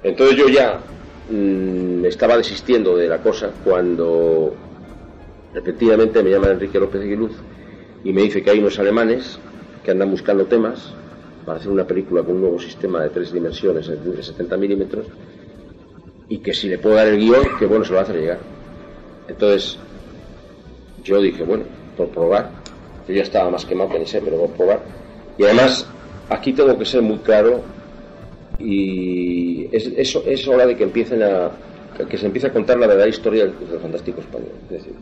[0.03, 0.81] Entonces yo ya
[1.29, 4.55] mmm, estaba desistiendo de la cosa cuando
[5.59, 7.33] efectivamente me llama Enrique López Aguiluz
[8.05, 9.39] y me dice que hay unos alemanes
[9.85, 10.93] que andan buscando temas
[11.45, 15.07] para hacer una película con un nuevo sistema de tres dimensiones de 70 milímetros
[16.29, 18.39] y que si le puedo dar el guion, que bueno, se lo hacer llegar.
[19.29, 19.79] Entonces
[21.03, 21.65] yo dije, bueno,
[21.97, 22.51] por probar,
[23.09, 24.83] yo ya estaba más quemado que ni sé, pero por probar.
[25.39, 25.87] Y además,
[26.29, 27.63] aquí tengo que ser muy claro
[28.59, 31.51] y es, es, es hora de que empiecen a
[32.07, 34.53] que se empiece a contar la verdadera historia del, del fantástico español.
[34.67, 34.95] Es decir,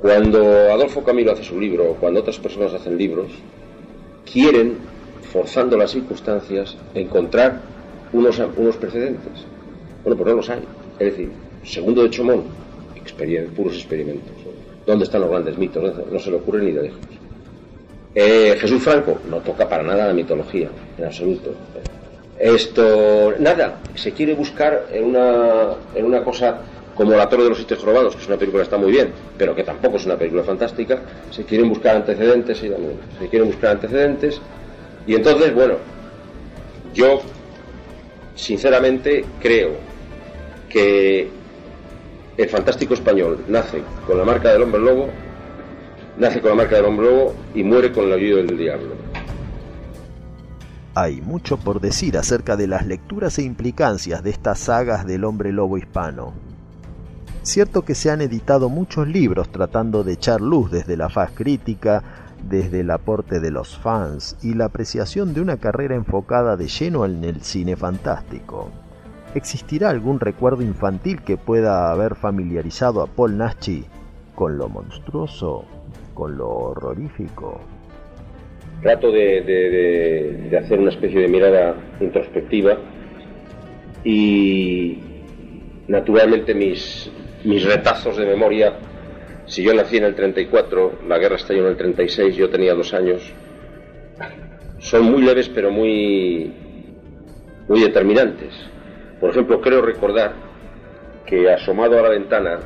[0.00, 3.32] cuando Adolfo Camilo hace su libro, cuando otras personas hacen libros,
[4.30, 4.76] quieren,
[5.32, 7.60] forzando las circunstancias, encontrar
[8.12, 9.44] unos, unos precedentes.
[10.04, 10.60] Bueno, pues no los hay.
[10.98, 11.30] Es decir,
[11.64, 12.44] segundo de Chomón,
[13.54, 14.32] puros experimentos.
[14.86, 15.82] ¿Dónde están los grandes mitos?
[15.82, 17.00] No, no se le ocurre ni de lejos.
[18.14, 21.52] Eh, Jesús Franco no toca para nada la mitología, en absoluto.
[22.38, 26.58] Esto, nada, se quiere buscar en una, en una cosa
[26.96, 29.12] como La Torre de los Siete Jorobados, que es una película que está muy bien,
[29.36, 32.68] pero que tampoco es una película fantástica, se quieren buscar antecedentes y
[33.18, 34.40] se quieren buscar antecedentes
[35.06, 35.74] y entonces, bueno,
[36.92, 37.20] yo
[38.34, 39.72] sinceramente creo
[40.68, 41.28] que
[42.36, 45.08] el fantástico español nace con la marca del hombre lobo,
[46.18, 48.94] nace con la marca del hombre lobo y muere con el ayudo del diablo.
[50.94, 55.52] Hay mucho por decir acerca de las lecturas e implicancias de estas sagas del hombre
[55.52, 56.45] lobo hispano.
[57.46, 62.02] Cierto que se han editado muchos libros tratando de echar luz desde la faz crítica,
[62.50, 67.04] desde el aporte de los fans y la apreciación de una carrera enfocada de lleno
[67.04, 68.72] en el cine fantástico.
[69.36, 73.84] ¿Existirá algún recuerdo infantil que pueda haber familiarizado a Paul Naschy
[74.34, 75.66] con lo monstruoso,
[76.14, 77.60] con lo horrorífico?
[78.82, 82.76] Trato de hacer una especie de mirada introspectiva
[84.02, 84.98] y
[85.86, 87.08] naturalmente mis,
[87.46, 88.74] mis retazos de memoria,
[89.46, 92.92] si yo nací en el 34, la guerra estalló en el 36, yo tenía dos
[92.92, 93.32] años,
[94.78, 96.52] son muy leves pero muy,
[97.68, 98.52] muy determinantes.
[99.20, 100.32] Por ejemplo, creo recordar
[101.24, 102.58] que asomado a la ventana,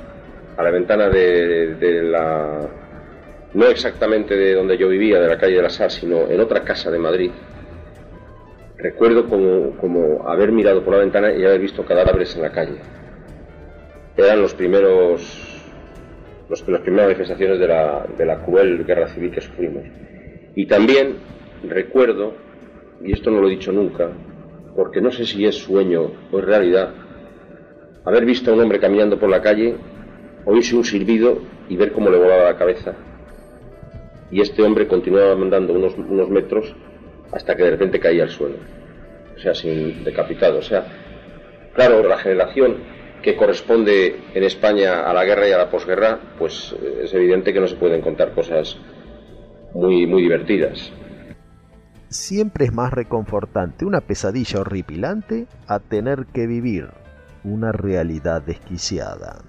[0.56, 2.68] a la ventana de, la,
[3.52, 6.64] no exactamente de donde yo vivía, de la calle de la Sal, sino en otra
[6.64, 7.30] casa de Madrid,
[8.78, 12.78] recuerdo como, como haber mirado por la ventana y haber visto cadáveres en la calle
[14.24, 15.50] eran los primeros
[16.48, 19.84] los, las primeras manifestaciones de la, de la cruel guerra civil que sufrimos.
[20.56, 21.16] Y también
[21.62, 22.34] recuerdo,
[23.02, 24.10] y esto no lo he dicho nunca,
[24.74, 26.92] porque no sé si es sueño o es realidad,
[28.04, 29.76] haber visto a un hombre caminando por la calle,
[30.44, 32.94] oírse un silbido y ver cómo le volaba la cabeza.
[34.32, 36.74] Y este hombre continuaba andando unos, unos metros
[37.32, 38.56] hasta que de repente caía al suelo.
[39.36, 40.58] O sea, sin decapitado.
[40.58, 40.84] O sea,
[41.74, 42.76] claro, la generación
[43.22, 47.60] que corresponde en España a la guerra y a la posguerra, pues es evidente que
[47.60, 48.78] no se pueden contar cosas
[49.74, 50.92] muy, muy divertidas.
[52.08, 56.88] Siempre es más reconfortante una pesadilla horripilante a tener que vivir
[57.44, 59.42] una realidad desquiciada.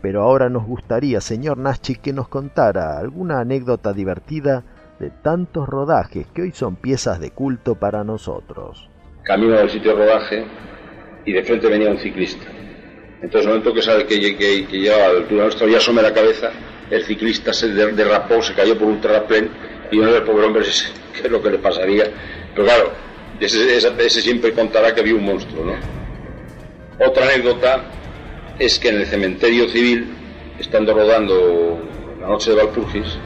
[0.00, 4.64] Pero ahora nos gustaría, señor Nachi, que nos contara alguna anécdota divertida
[4.98, 8.88] de tantos rodajes que hoy son piezas de culto para nosotros.
[9.24, 10.44] Camino al sitio de rodaje
[11.24, 12.46] y de frente venía un ciclista.
[13.20, 16.52] Entonces, el momento que sabe que, que, a la altura nuestra ya asome la cabeza,
[16.90, 19.50] el ciclista se derrapó, se cayó por un terraplén
[19.90, 20.64] y uno del pobre hombre
[21.14, 22.04] qué es lo que le pasaría.
[22.54, 22.92] Pero claro,
[23.40, 25.74] ese, siempre contará que vio un monstruo, ¿no?
[27.04, 27.84] Otra anécdota
[28.58, 30.06] es que en el cementerio civil,
[30.58, 31.78] estando rodando
[32.20, 33.18] la noche de Valpurgis,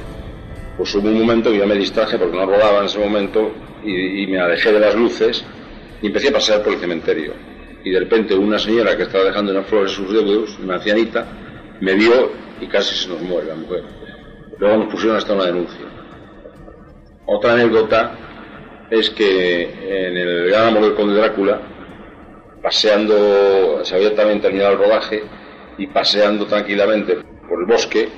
[0.77, 3.53] pues hubo un momento que yo me distraje porque no rodaba en ese momento
[3.85, 5.45] y, y me alejé de las luces
[6.01, 7.52] y empecé a pasear por el cementerio
[7.85, 11.27] y de repente una señora que estaba dejando unas flores en sus dedos, una ancianita,
[11.81, 13.83] me vio y casi se nos muere la mujer.
[14.59, 15.85] Luego nos pusieron hasta una denuncia.
[17.27, 18.17] Otra anécdota
[18.91, 21.61] es que en el Gran Amor del Conde Drácula,
[22.63, 25.23] paseando, se había también terminado el rodaje,
[25.79, 27.17] y paseando tranquilamente
[27.49, 28.09] por el bosque,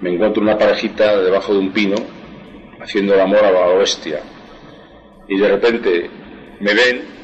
[0.00, 1.96] me encuentro una parejita debajo de un pino
[2.80, 4.20] haciendo el amor a la bestia.
[5.28, 6.10] Y de repente
[6.60, 7.15] me ven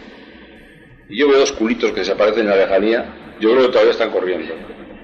[1.13, 3.05] y yo veo dos culitos que desaparecen en la lejanía.
[3.39, 4.55] Yo creo que todavía están corriendo.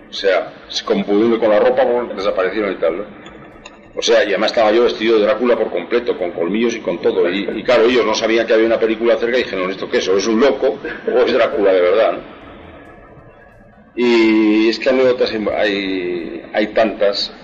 [0.08, 1.84] O sea, se confundiendo con la ropa,
[2.16, 2.96] desaparecieron y tal.
[2.96, 3.04] ¿no?
[3.94, 7.02] O sea, y además estaba yo vestido de Drácula por completo, con colmillos y con
[7.02, 7.28] todo.
[7.28, 9.98] Y, y claro, ellos no sabían que había una película cerca y dijeron, ¿esto qué
[9.98, 10.08] es?
[10.08, 10.78] ¿O es un loco
[11.14, 12.18] o es Drácula de verdad?
[13.94, 17.34] Y es que anécdotas hay, hay tantas.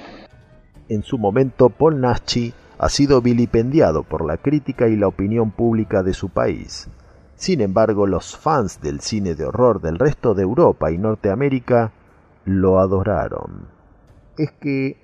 [0.89, 6.03] En su momento, Paul Naschy ha sido vilipendiado por la crítica y la opinión pública
[6.03, 6.89] de su país.
[7.37, 11.93] Sin embargo, los fans del cine de horror del resto de Europa y Norteamérica
[12.45, 13.69] lo adoraron.
[14.37, 14.97] Es que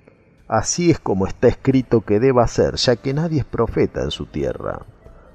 [0.47, 4.25] así es como está escrito que deba ser, ya que nadie es profeta en su
[4.25, 4.85] tierra.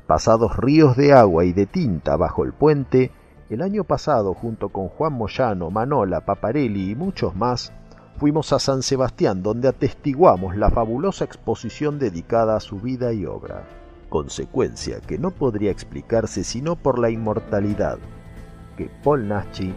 [0.06, 3.10] Pasados ríos de agua y de tinta bajo el puente,
[3.50, 7.72] el año pasado, junto con Juan Moyano, Manola, Paparelli y muchos más,
[8.18, 13.64] fuimos a San Sebastián donde atestiguamos la fabulosa exposición dedicada a su vida y obra,
[14.08, 17.98] consecuencia que no podría explicarse sino por la inmortalidad
[18.76, 19.74] que Paul Naschy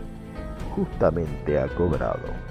[0.76, 2.49] justamente ha cobrado.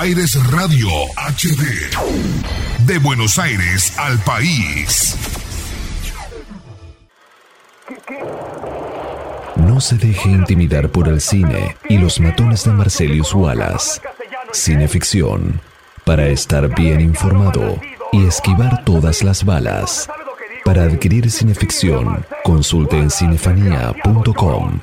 [0.00, 2.86] Baires Radio HD.
[2.86, 5.14] De Buenos Aires al país.
[9.56, 14.00] No se deje intimidar por el cine y los matones de Marcelius Wallace.
[14.52, 15.60] Cineficción.
[16.06, 17.78] Para estar bien informado
[18.10, 20.08] y esquivar todas las balas.
[20.64, 24.80] Para adquirir cineficción, consulte en cinefanía.com.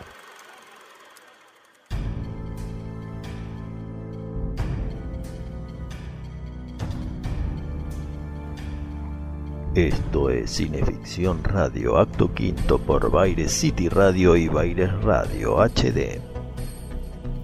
[10.47, 16.21] Cineficción Radio, acto quinto por Baires City Radio y Baires Radio HD.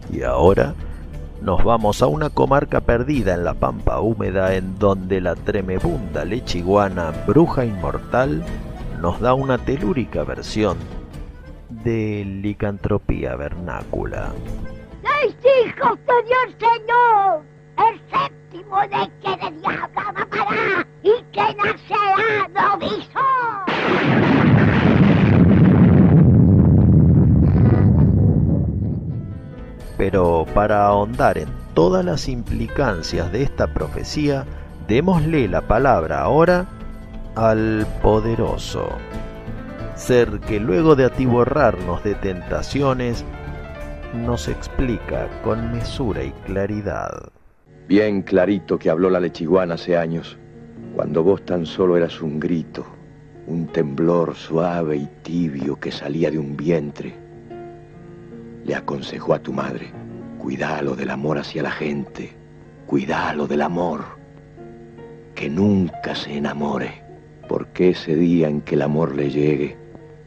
[0.09, 0.73] Y ahora
[1.41, 7.11] nos vamos a una comarca perdida en la pampa húmeda en donde la tremebunda lechiguana
[7.27, 8.43] bruja inmortal
[9.01, 10.77] nos da una telúrica versión
[11.69, 14.31] de licantropía vernácula.
[15.01, 17.52] ¡Seis hijos Dios Señor!
[17.77, 23.19] ¡El séptimo de que de diablo mamará y que nacerá novizo!
[29.97, 34.45] Pero para ahondar en todas las implicancias de esta profecía,
[34.87, 36.65] démosle la palabra ahora
[37.35, 38.89] al poderoso.
[39.95, 43.23] Ser que luego de atiborrarnos de tentaciones,
[44.13, 47.31] nos explica con mesura y claridad.
[47.87, 50.37] Bien clarito que habló la lechiguana hace años,
[50.95, 52.85] cuando vos tan solo eras un grito,
[53.45, 57.13] un temblor suave y tibio que salía de un vientre.
[58.63, 59.91] Le aconsejó a tu madre,
[60.39, 62.31] cuidalo del amor hacia la gente,
[62.85, 64.05] cuidalo del amor,
[65.35, 67.03] que nunca se enamore,
[67.49, 69.75] porque ese día en que el amor le llegue,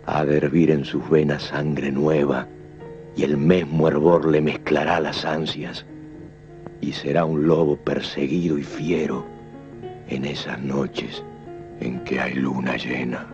[0.04, 2.48] ha de hervir en sus venas sangre nueva,
[3.16, 5.86] y el mismo hervor le mezclará las ansias,
[6.80, 9.24] y será un lobo perseguido y fiero
[10.08, 11.24] en esas noches
[11.80, 13.26] en que hay luna llena.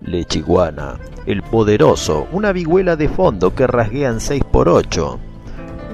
[0.00, 5.18] Lechiguana, el poderoso, una vihuela de fondo que rasguean 6 por 8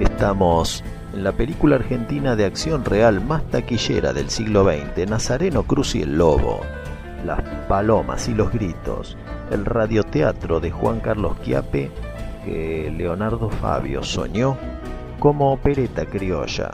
[0.00, 0.82] Estamos
[1.14, 6.02] En la película argentina de acción real más taquillera del siglo XX, Nazareno Cruz y
[6.02, 6.60] el Lobo,
[7.24, 9.16] Las Palomas y los Gritos,
[9.50, 11.90] el radioteatro de Juan Carlos Quiape
[12.44, 14.56] que Leonardo Fabio soñó
[15.24, 16.70] como opereta criolla.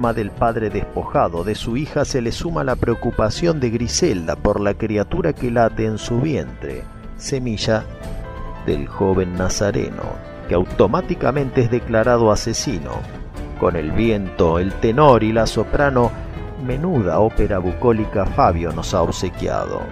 [0.00, 4.72] Del padre despojado de su hija se le suma la preocupación de Griselda por la
[4.72, 6.84] criatura que late en su vientre,
[7.18, 7.84] semilla
[8.64, 10.02] del joven nazareno,
[10.48, 12.92] que automáticamente es declarado asesino.
[13.60, 16.10] Con el viento, el tenor y la soprano,
[16.64, 19.82] menuda ópera bucólica Fabio nos ha obsequiado.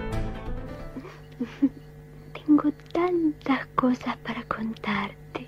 [2.33, 5.45] Tengo tantas cosas para contarte.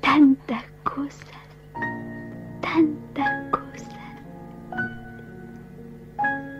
[0.00, 1.45] Tantas cosas.
[2.76, 3.88] Tantas cosas.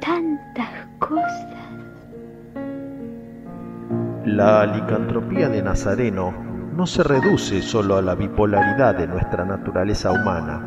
[0.00, 1.54] Tantas cosas.
[4.24, 6.32] La licantropía de Nazareno
[6.74, 10.64] no se reduce solo a la bipolaridad de nuestra naturaleza humana,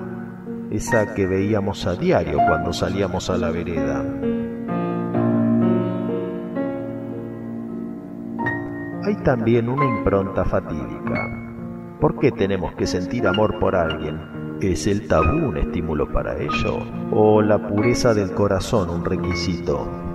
[0.69, 4.05] esa que veíamos a diario cuando salíamos a la vereda.
[9.03, 11.25] Hay también una impronta fatídica.
[11.99, 14.38] ¿Por qué tenemos que sentir amor por alguien?
[14.61, 16.79] ¿Es el tabú un estímulo para ello?
[17.13, 20.08] ¿O la pureza del corazón un requisito?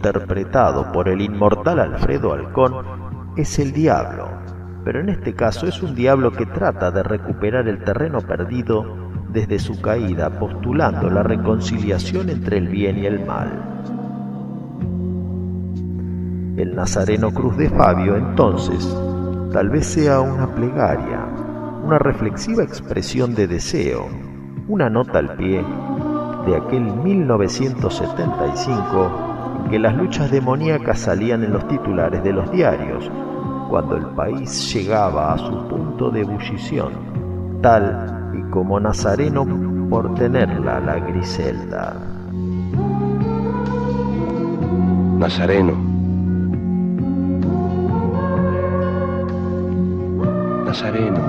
[0.00, 2.72] Interpretado por el inmortal Alfredo Halcón
[3.36, 4.30] es el diablo,
[4.82, 9.58] pero en este caso es un diablo que trata de recuperar el terreno perdido desde
[9.58, 13.50] su caída, postulando la reconciliación entre el bien y el mal.
[16.56, 18.96] El Nazareno Cruz de Fabio, entonces,
[19.52, 21.26] tal vez sea una plegaria,
[21.84, 24.08] una reflexiva expresión de deseo,
[24.66, 25.62] una nota al pie
[26.46, 29.29] de aquel 1975 en
[29.68, 33.10] que las luchas demoníacas salían en los titulares de los diarios,
[33.68, 36.92] cuando el país llegaba a su punto de ebullición,
[37.62, 39.46] tal y como Nazareno
[39.88, 41.94] por tenerla la Griselda.
[45.18, 45.72] Nazareno.
[50.64, 51.20] Nazareno.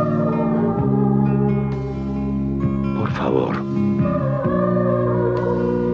[3.00, 3.56] Por favor.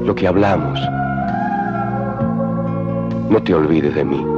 [0.05, 0.79] Lo que hablamos.
[3.29, 4.37] No te olvides de mí.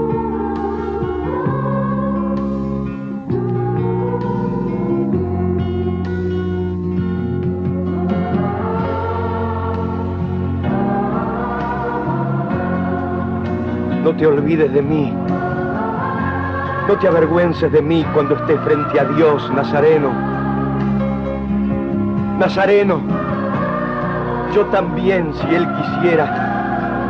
[14.20, 15.14] te olvides de mí.
[16.88, 20.12] No te avergüences de mí cuando esté frente a Dios, Nazareno.
[22.38, 23.00] Nazareno,
[24.54, 26.49] yo también, si Él quisiera,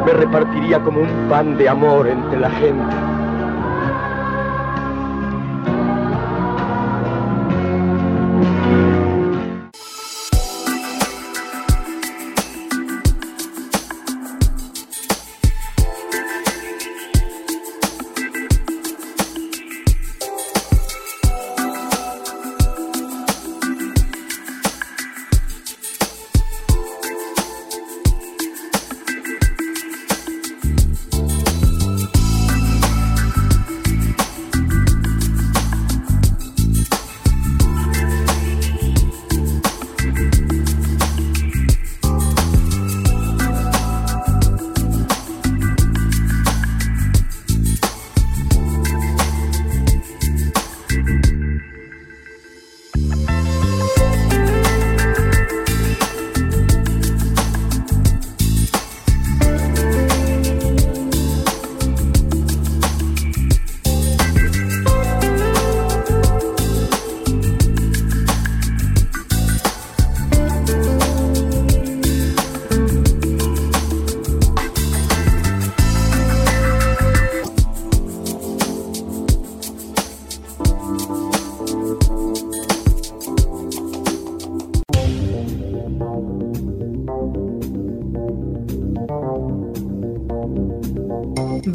[0.05, 3.08] me repartiría como un pan de amor entre la gente.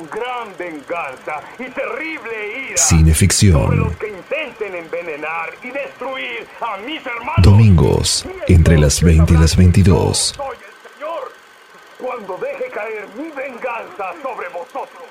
[0.00, 3.60] Con gran venganza y terrible ira Cineficción.
[3.60, 7.42] sobre los que intenten envenenar y destruir a mis hermanos.
[7.42, 10.18] Domingos, entre las 20 y las 22.
[10.36, 11.32] Soy el Señor
[11.98, 15.04] cuando deje caer mi venganza sobre vosotros.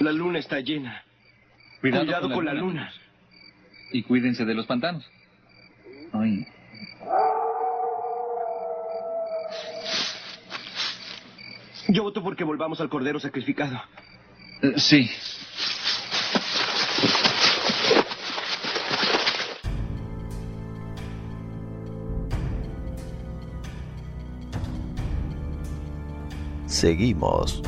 [0.00, 1.04] La luna está llena.
[1.80, 2.92] Cuidado, con la luna.
[3.92, 5.04] Y cuídense de los pantanos.
[6.12, 6.46] Ay.
[11.88, 13.80] Yo voto porque volvamos al cordero sacrificado.
[14.62, 15.10] Eh, sí.
[26.66, 27.62] Seguimos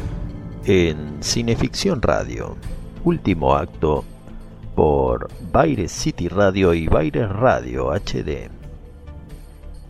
[0.65, 2.57] en Cineficción Radio,
[3.05, 4.05] último acto
[4.75, 8.64] por Baires City Radio y Baires Radio HD.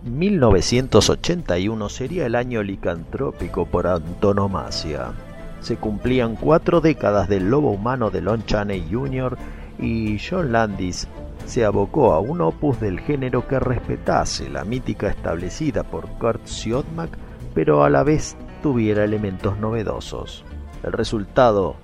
[0.05, 5.13] 1981 sería el año licantrópico por antonomasia.
[5.61, 9.39] Se cumplían cuatro décadas del lobo humano de Lon Chaney Jr.
[9.79, 11.09] y John Landis
[11.47, 17.17] se abocó a un opus del género que respetase la mítica establecida por Kurt Siodmak,
[17.55, 20.45] pero a la vez tuviera elementos novedosos.
[20.83, 21.77] El resultado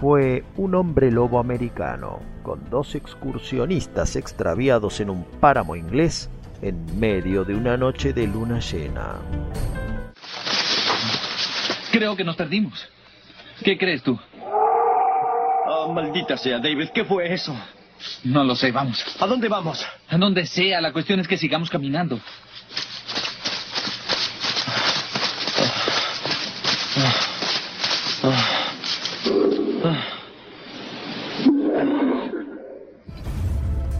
[0.00, 6.30] fue un hombre lobo americano, con dos excursionistas extraviados en un páramo inglés
[6.62, 9.20] en medio de una noche de luna llena.
[11.92, 12.86] Creo que nos perdimos.
[13.62, 14.18] ¿Qué crees tú?
[15.66, 17.56] Oh, maldita sea, David, ¿qué fue eso?
[18.24, 19.04] No lo sé, vamos.
[19.20, 19.84] ¿A dónde vamos?
[20.08, 22.20] A donde sea, la cuestión es que sigamos caminando.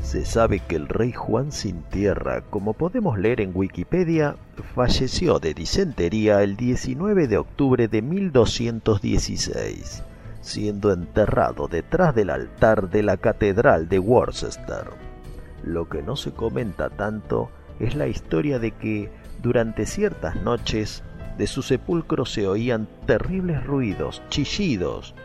[0.07, 4.37] Se sabe que el rey Juan Sin Tierra, como podemos leer en Wikipedia,
[4.77, 10.05] falleció de disentería el 19 de octubre de 1216,
[10.43, 14.85] siendo enterrado detrás del altar de la Catedral de Worcester.
[15.65, 17.51] Lo que no se comenta tanto
[17.81, 19.11] es la historia de que
[19.43, 21.03] durante ciertas noches
[21.37, 25.17] de su sepulcro se oían terribles ruidos, chillidos,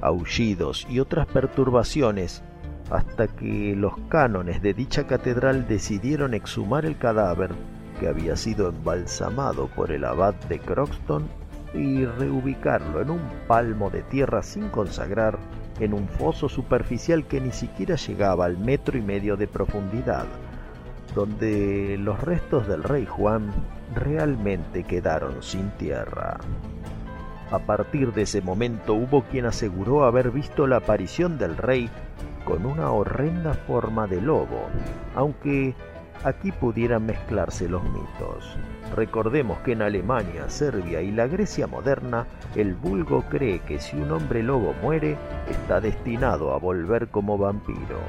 [0.00, 2.42] aullidos y otras perturbaciones
[2.90, 7.50] hasta que los cánones de dicha catedral decidieron exhumar el cadáver
[7.98, 11.28] que había sido embalsamado por el abad de Croxton
[11.72, 15.38] y reubicarlo en un palmo de tierra sin consagrar
[15.80, 20.26] en un foso superficial que ni siquiera llegaba al metro y medio de profundidad,
[21.14, 23.50] donde los restos del rey Juan
[23.94, 26.38] realmente quedaron sin tierra.
[27.50, 31.90] A partir de ese momento hubo quien aseguró haber visto la aparición del rey
[32.44, 34.68] con una horrenda forma de lobo,
[35.14, 35.74] aunque
[36.24, 38.56] aquí pudieran mezclarse los mitos.
[38.94, 44.12] Recordemos que en Alemania, Serbia y la Grecia moderna, el vulgo cree que si un
[44.12, 45.16] hombre lobo muere,
[45.50, 48.00] está destinado a volver como vampiro.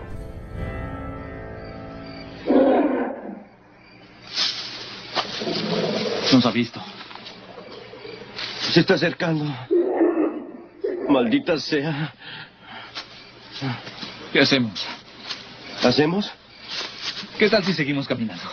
[6.33, 6.81] Nos ha visto.
[8.59, 9.45] Se está acercando.
[11.07, 12.13] Maldita sea.
[14.31, 14.85] ¿Qué hacemos?
[15.83, 16.31] ¿Hacemos?
[17.37, 18.43] ¿Qué tal si seguimos caminando?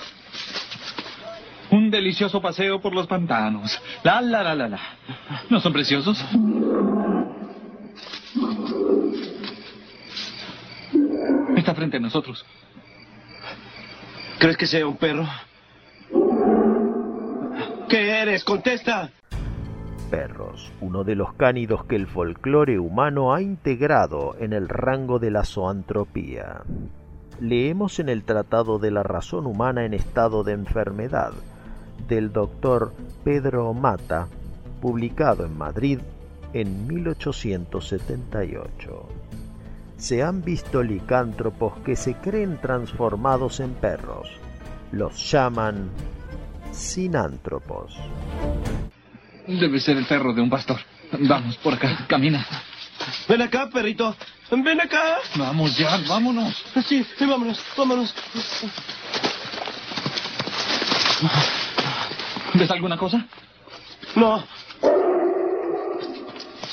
[1.71, 3.81] Un delicioso paseo por los pantanos.
[4.03, 4.81] La, la, la, la, la.
[5.49, 6.23] ¿No son preciosos?
[11.57, 12.45] Está frente a nosotros.
[14.39, 15.27] ¿Crees que sea un perro?
[17.89, 18.45] ¿Qué eres?
[18.45, 19.11] Contesta.
[20.13, 25.31] Perros, uno de los cánidos que el folclore humano ha integrado en el rango de
[25.31, 26.61] la zoantropía.
[27.41, 31.33] Leemos en el Tratado de la Razón Humana en Estado de Enfermedad,
[32.09, 32.93] del doctor
[33.25, 34.29] Pedro Mata,
[34.83, 36.01] publicado en Madrid
[36.53, 39.09] en 1878.
[39.97, 44.29] Se han visto licántropos que se creen transformados en perros.
[44.91, 45.89] Los llaman
[46.71, 47.99] sinántropos.
[49.47, 50.81] Debe ser el perro de un pastor.
[51.13, 52.47] Vamos, por acá, camina.
[53.29, 54.17] Ven acá, perrito.
[54.51, 55.19] Ven acá.
[55.35, 56.65] Vamos ya, vámonos.
[56.87, 58.15] Sí, vámonos, vámonos.
[62.55, 63.27] ¿Ves alguna cosa?
[64.15, 64.45] No.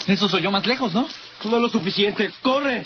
[0.07, 1.07] Eso soy yo más lejos, ¿no?
[1.45, 2.31] No lo suficiente.
[2.41, 2.85] ¡Corre!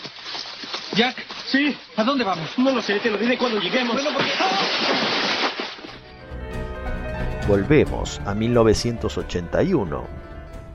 [0.94, 1.26] Jack.
[1.48, 1.76] Sí.
[1.98, 2.50] ¿A dónde vamos?
[2.58, 3.98] No lo sé, te lo diré cuando lleguemos.
[7.48, 10.03] Volvemos a 1981,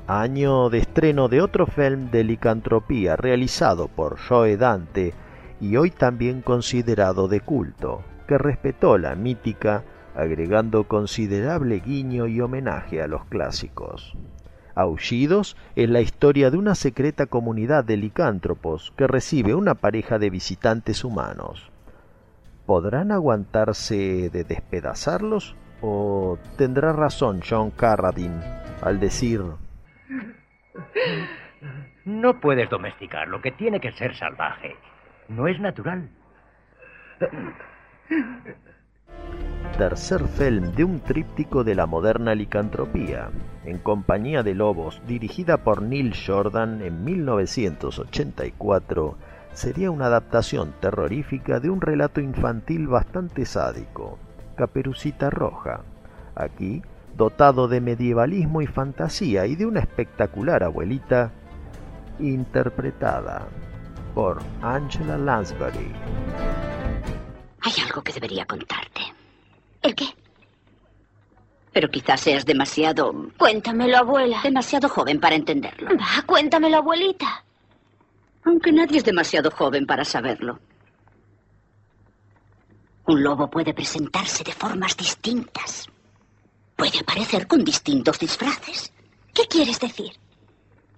[0.07, 5.15] año de estreno de otro film de licantropía realizado por Joe Dante
[5.63, 9.83] y hoy también considerado de culto, que respetó la mítica
[10.15, 14.15] agregando considerable guiño y homenaje a los clásicos.
[14.75, 20.29] Aullidos es la historia de una secreta comunidad de licántropos que recibe una pareja de
[20.29, 21.73] visitantes humanos.
[22.67, 28.43] ¿Podrán aguantarse de despedazarlos ¿O tendrá razón John Carradine
[28.83, 29.43] al decir...
[32.05, 34.75] No puedes domesticar lo que tiene que ser salvaje.
[35.29, 36.09] No es natural.
[39.77, 43.29] Tercer film de un tríptico de la moderna licantropía,
[43.65, 49.19] en compañía de lobos, dirigida por Neil Jordan en 1984,
[49.53, 54.19] sería una adaptación terrorífica de un relato infantil bastante sádico.
[54.59, 55.83] Caperucita Roja,
[56.35, 56.83] aquí
[57.17, 61.31] dotado de medievalismo y fantasía y de una espectacular abuelita
[62.19, 63.47] interpretada
[64.15, 65.93] por Angela Lansbury.
[67.61, 69.01] Hay algo que debería contarte.
[69.81, 70.07] ¿El qué?
[71.73, 73.13] Pero quizás seas demasiado...
[73.37, 74.41] Cuéntamelo, abuela.
[74.43, 75.91] Demasiado joven para entenderlo.
[75.91, 77.45] Va, cuéntamelo, abuelita.
[78.45, 80.59] Aunque nadie es demasiado joven para saberlo.
[83.09, 85.89] Un lobo puede presentarse de formas distintas.
[86.77, 88.93] Puede aparecer con distintos disfraces.
[89.33, 90.13] ¿Qué quieres decir?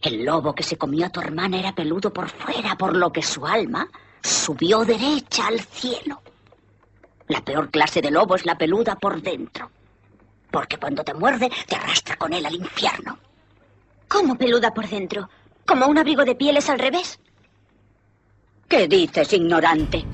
[0.03, 3.23] El lobo que se comió a tu hermana era peludo por fuera, por lo que
[3.23, 3.89] su alma
[4.21, 6.21] subió derecha al cielo.
[7.29, 9.71] La peor clase de lobo es la peluda por dentro.
[10.51, 13.19] Porque cuando te muerde, te arrastra con él al infierno.
[14.09, 15.31] ¿Cómo peluda por dentro?
[15.65, 17.21] ¿Como un abrigo de pieles al revés?
[18.69, 20.05] ¿Qué dices, ignorante?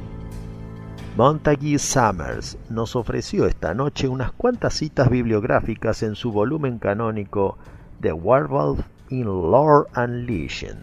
[1.16, 7.56] Montague Summers nos ofreció esta noche unas cuantas citas bibliográficas en su volumen canónico
[8.02, 10.76] The Werewolf in Lore and Legend.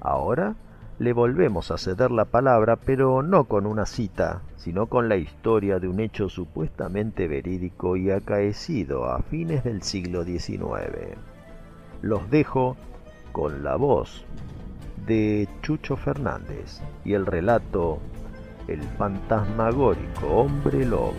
[0.00, 0.54] Ahora
[1.00, 5.80] le volvemos a ceder la palabra, pero no con una cita, sino con la historia
[5.80, 11.18] de un hecho supuestamente verídico y acaecido a fines del siglo XIX.
[12.02, 12.76] Los dejo
[13.32, 14.24] con la voz
[15.08, 17.98] de Chucho Fernández y el relato
[18.68, 21.12] el fantasmagórico hombre lobo.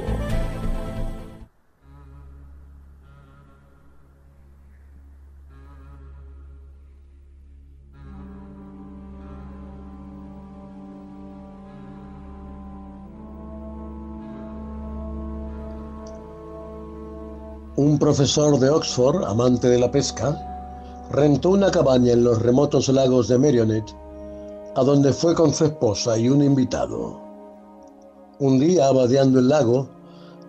[17.77, 20.35] Un profesor de Oxford, amante de la pesca,
[21.11, 23.85] rentó una cabaña en los remotos lagos de Merionet,
[24.75, 27.26] a donde fue con su esposa y un invitado.
[28.39, 29.89] Un día, vadeando el lago,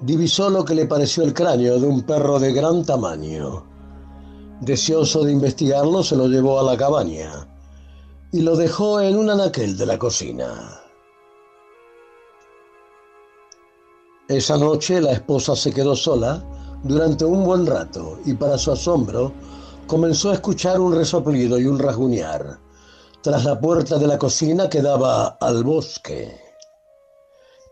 [0.02, 3.65] divisó lo que le pareció el cráneo de un perro de gran tamaño.
[4.60, 7.48] Deseoso de investigarlo, se lo llevó a la cabaña
[8.31, 10.82] y lo dejó en un anaquel de la cocina.
[14.28, 16.44] Esa noche la esposa se quedó sola
[16.82, 19.32] durante un buen rato y para su asombro
[19.86, 22.59] comenzó a escuchar un resoplido y un rasguñar
[23.23, 26.48] tras la puerta de la cocina que daba al bosque.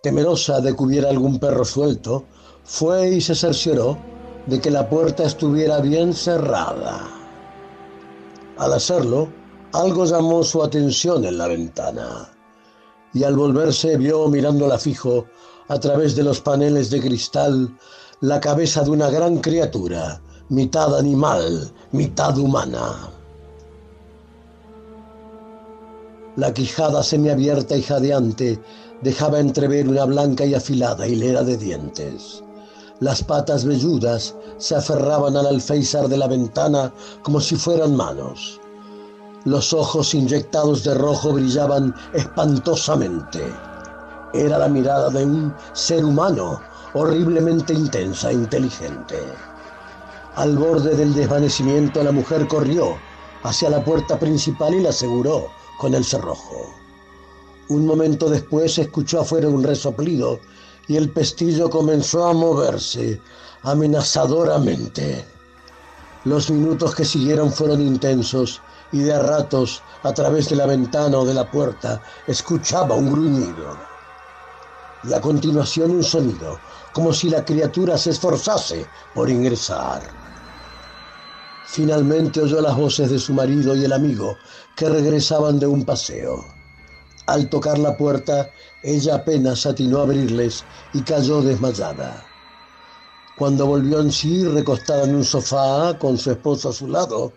[0.07, 2.27] Temerosa de que hubiera algún perro suelto,
[2.63, 3.99] fue y se cercioró
[4.47, 7.09] de que la puerta estuviera bien cerrada.
[8.57, 9.29] Al hacerlo,
[9.73, 12.31] algo llamó su atención en la ventana
[13.15, 15.27] y al volverse vio mirándola fijo
[15.67, 17.77] a través de los paneles de cristal
[18.21, 23.11] la cabeza de una gran criatura, mitad animal, mitad humana.
[26.37, 28.61] La quijada semiabierta y jadeante
[29.03, 32.43] dejaba entrever una blanca y afilada hilera de dientes.
[33.01, 36.93] Las patas velludas se aferraban al alféizar de la ventana
[37.23, 38.61] como si fueran manos.
[39.45, 43.45] Los ojos inyectados de rojo brillaban espantosamente.
[44.33, 46.61] Era la mirada de un ser humano
[46.95, 49.21] horriblemente intensa e inteligente.
[50.37, 52.97] Al borde del desvanecimiento la mujer corrió
[53.43, 55.49] hacia la puerta principal y la aseguró
[55.79, 56.86] con el cerrojo.
[57.69, 60.39] Un momento después escuchó afuera un resoplido
[60.87, 63.21] y el pestillo comenzó a moverse
[63.63, 65.25] amenazadoramente.
[66.25, 68.63] Los minutos que siguieron fueron intensos
[68.93, 73.11] y de a ratos, a través de la ventana o de la puerta, escuchaba un
[73.11, 73.77] gruñido.
[75.03, 76.61] Y a continuación un sonido,
[76.93, 80.03] como si la criatura se esforzase por ingresar.
[81.67, 84.37] Finalmente oyó las voces de su marido y el amigo
[84.77, 86.56] que regresaban de un paseo.
[87.27, 88.51] Al tocar la puerta,
[88.83, 92.25] ella apenas atinó a abrirles y cayó desmayada.
[93.37, 97.33] Cuando volvió en sí, recostada en un sofá con su esposo a su lado,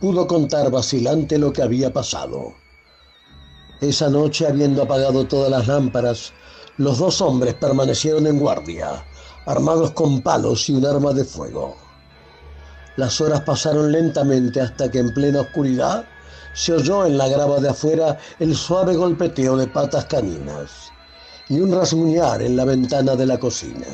[0.00, 2.52] pudo contar vacilante lo que había pasado.
[3.80, 6.32] Esa noche, habiendo apagado todas las lámparas,
[6.76, 9.04] los dos hombres permanecieron en guardia,
[9.46, 11.76] armados con palos y un arma de fuego.
[12.96, 16.04] Las horas pasaron lentamente hasta que en plena oscuridad
[16.54, 20.92] se oyó en la grava de afuera el suave golpeteo de patas caninas
[21.48, 23.86] y un rasguñar en la ventana de la cocina.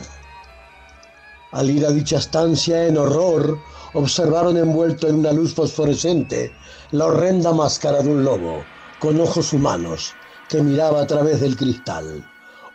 [1.52, 3.58] Al ir a dicha estancia en horror,
[3.94, 6.52] observaron envuelto en una luz fosforescente
[6.90, 8.62] la horrenda máscara de un lobo,
[9.00, 10.12] con ojos humanos,
[10.48, 12.24] que miraba a través del cristal,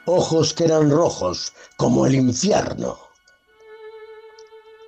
[0.06, 2.98] ojos que eran rojos como el infierno.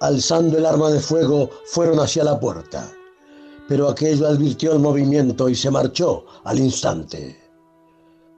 [0.01, 2.91] Alzando el arma de fuego, fueron hacia la puerta,
[3.67, 7.37] pero aquello advirtió el movimiento y se marchó al instante.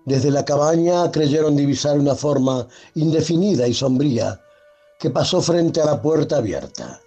[0.06, 4.42] Desde la cabaña creyeron divisar una forma indefinida y sombría
[5.00, 7.02] que pasó frente a la puerta abierta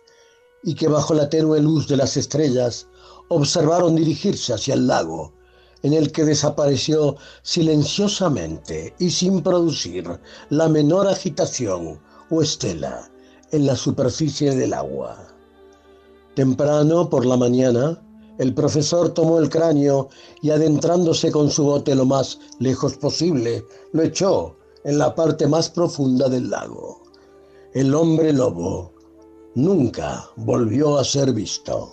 [0.62, 2.86] y que bajo la tenue luz de las estrellas
[3.28, 5.32] observaron dirigirse hacia el lago,
[5.82, 10.20] en el que desapareció silenciosamente y sin producir
[10.51, 11.98] la menor agitación
[12.28, 13.10] o estela
[13.51, 15.16] en la superficie del agua.
[16.34, 18.01] Temprano por la mañana,
[18.40, 20.08] el profesor tomó el cráneo
[20.40, 23.62] y adentrándose con su bote lo más lejos posible,
[23.92, 27.02] lo echó en la parte más profunda del lago.
[27.74, 28.94] El hombre lobo
[29.56, 31.92] nunca volvió a ser visto.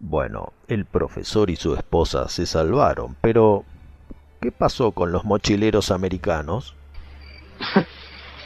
[0.00, 3.64] Bueno, el profesor y su esposa se salvaron, pero
[4.42, 6.74] ¿qué pasó con los mochileros americanos?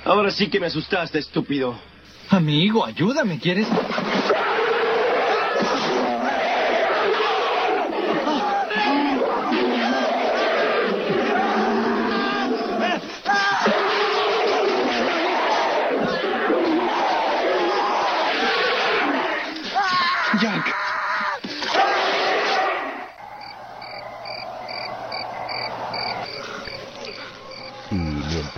[0.05, 1.74] Ahora sí que me asustaste, estúpido.
[2.31, 3.69] Amigo, ayúdame, ¿quieres?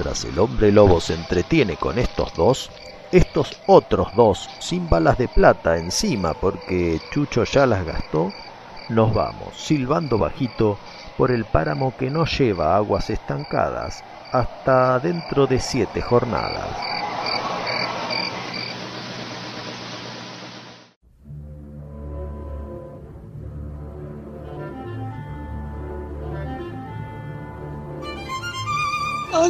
[0.04, 2.70] Mientras el hombre lobo se entretiene con estos dos,
[3.10, 8.30] estos otros dos, sin balas de plata encima porque Chucho ya las gastó,
[8.90, 10.76] nos vamos, silbando bajito,
[11.16, 16.68] por el páramo que no lleva aguas estancadas, hasta dentro de siete jornadas.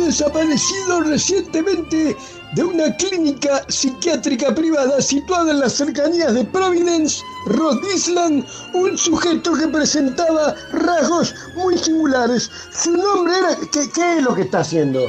[0.05, 2.17] Desaparecido recientemente
[2.55, 8.45] de una clínica psiquiátrica privada situada en las cercanías de Providence, Rhode Island,
[8.75, 12.51] un sujeto que presentaba rasgos muy singulares.
[12.71, 13.57] Su nombre era...
[13.73, 15.01] ¿Qué, es lo que está haciendo?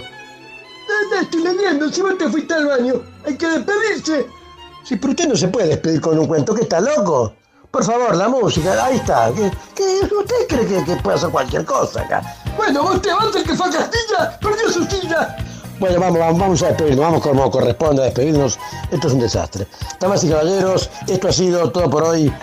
[1.22, 4.28] estoy leyendo, si vos te fuiste al baño, hay que despedirse.
[4.84, 7.34] Sí, pero usted no se puede despedir con un cuento, que está loco.
[7.76, 9.34] Por favor, la música, ahí está.
[9.76, 12.22] ¿Qué, usted cree que, que puede hacer cualquier cosa acá?
[12.56, 13.10] Bueno, vos te
[13.44, 15.36] que fue a Castilla, perdió su silla.
[15.78, 18.58] Bueno, vamos, vamos a despedirnos, vamos como corresponde a despedirnos.
[18.92, 19.68] Esto es un desastre.
[20.00, 22.34] Damas y caballeros, esto ha sido todo por hoy.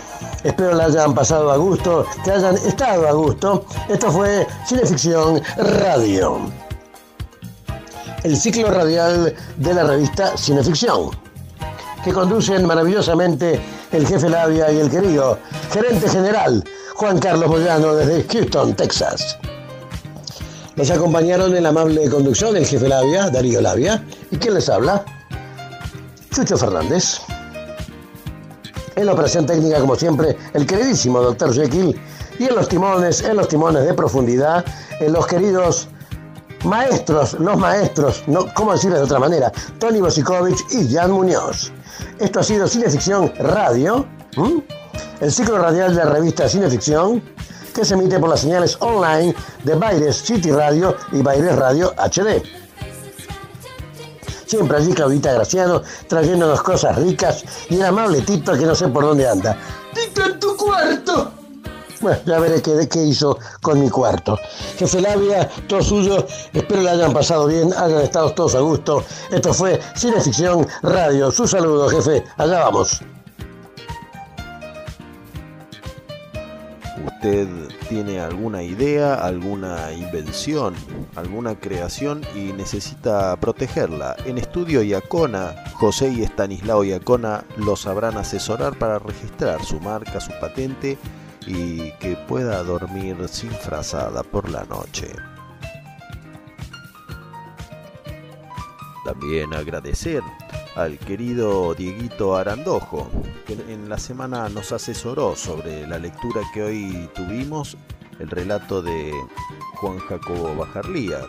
[0.44, 3.64] Espero la hayan pasado a gusto, que hayan estado a gusto.
[3.88, 6.40] Esto fue Cineficción Radio,
[8.22, 11.10] el ciclo radial de la revista Cineficción,
[12.04, 13.60] que conducen maravillosamente
[13.92, 15.38] el jefe Labia y el querido
[15.70, 16.64] gerente general
[16.94, 19.38] Juan Carlos Moyano desde Houston, Texas.
[20.76, 25.04] Nos acompañaron en la amable conducción el jefe Labia, Darío Labia, y quien les habla,
[26.34, 27.20] Chucho Fernández.
[28.96, 31.98] En la operación técnica, como siempre, el queridísimo doctor Jekyll,
[32.38, 34.64] y en los timones, en los timones de profundidad,
[35.00, 35.88] en los queridos
[36.64, 39.52] maestros, los maestros, no, ¿cómo decirlo de otra manera?
[39.78, 41.72] Tony Bosikovich y Jan Muñoz.
[42.18, 44.06] Esto ha sido Cineficción Radio,
[45.20, 47.22] el ciclo radial de la revista Cineficción,
[47.74, 52.42] que se emite por las señales online de Baires City Radio y Baires Radio HD.
[54.46, 59.04] Siempre allí Claudita Graciano trayéndonos cosas ricas y el amable Tito que no sé por
[59.04, 59.56] dónde anda.
[59.94, 61.41] ¡Tito en tu cuarto!
[62.02, 64.36] Bueno, ya veré qué, qué hizo con mi cuarto.
[64.76, 66.26] Jefe Labia, todo suyo.
[66.52, 69.04] Espero le hayan pasado bien, hayan estado todos a gusto.
[69.30, 71.30] Esto fue Cineficción Radio.
[71.30, 72.24] Su saludo, jefe.
[72.38, 73.00] Allá vamos.
[77.06, 77.46] ¿Usted
[77.88, 80.74] tiene alguna idea, alguna invención,
[81.14, 84.16] alguna creación y necesita protegerla?
[84.24, 90.32] En Estudio Iacona, José y Estanislao Iacona lo sabrán asesorar para registrar su marca, su
[90.40, 90.98] patente
[91.46, 95.12] y que pueda dormir sin frazada por la noche.
[99.04, 100.22] También agradecer
[100.76, 103.10] al querido Dieguito Arandojo,
[103.46, 107.76] que en la semana nos asesoró sobre la lectura que hoy tuvimos,
[108.18, 109.12] el relato de
[109.74, 111.20] Juan Jacobo Bajarlía.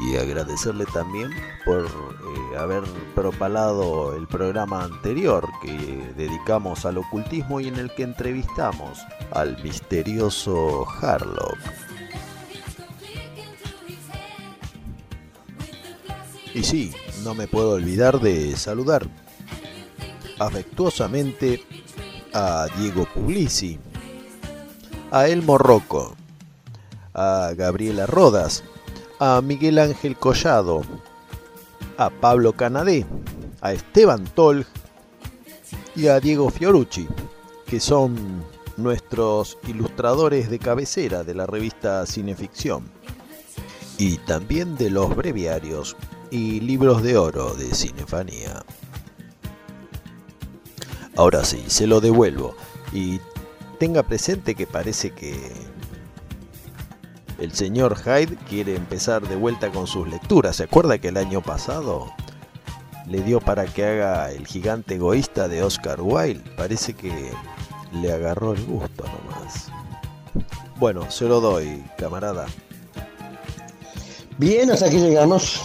[0.00, 1.30] Y agradecerle también
[1.64, 2.82] por eh, haber
[3.14, 8.98] propalado el programa anterior que dedicamos al ocultismo y en el que entrevistamos
[9.30, 11.58] al misterioso Harlock.
[16.54, 16.92] Y sí,
[17.24, 19.06] no me puedo olvidar de saludar
[20.38, 21.64] afectuosamente
[22.34, 23.78] a Diego Puglisi,
[25.10, 26.14] a Elmo Rocco,
[27.14, 28.64] a Gabriela Rodas,
[29.24, 30.82] a Miguel Ángel Collado,
[31.96, 33.06] a Pablo Canadé,
[33.60, 34.66] a Esteban Tolg
[35.94, 37.06] y a Diego Fiorucci,
[37.64, 38.42] que son
[38.76, 42.90] nuestros ilustradores de cabecera de la revista Cineficción
[43.96, 45.96] y también de los breviarios
[46.32, 48.64] y libros de oro de Cinefanía.
[51.14, 52.56] Ahora sí, se lo devuelvo
[52.92, 53.20] y
[53.78, 55.71] tenga presente que parece que
[57.42, 60.56] el señor Hyde quiere empezar de vuelta con sus lecturas.
[60.56, 62.12] ¿Se acuerda que el año pasado
[63.08, 66.48] le dio para que haga el gigante egoísta de Oscar Wilde?
[66.56, 67.32] Parece que
[68.00, 69.72] le agarró el gusto nomás.
[70.78, 72.46] Bueno, se lo doy, camarada.
[74.38, 75.60] Bien, hasta aquí llegamos.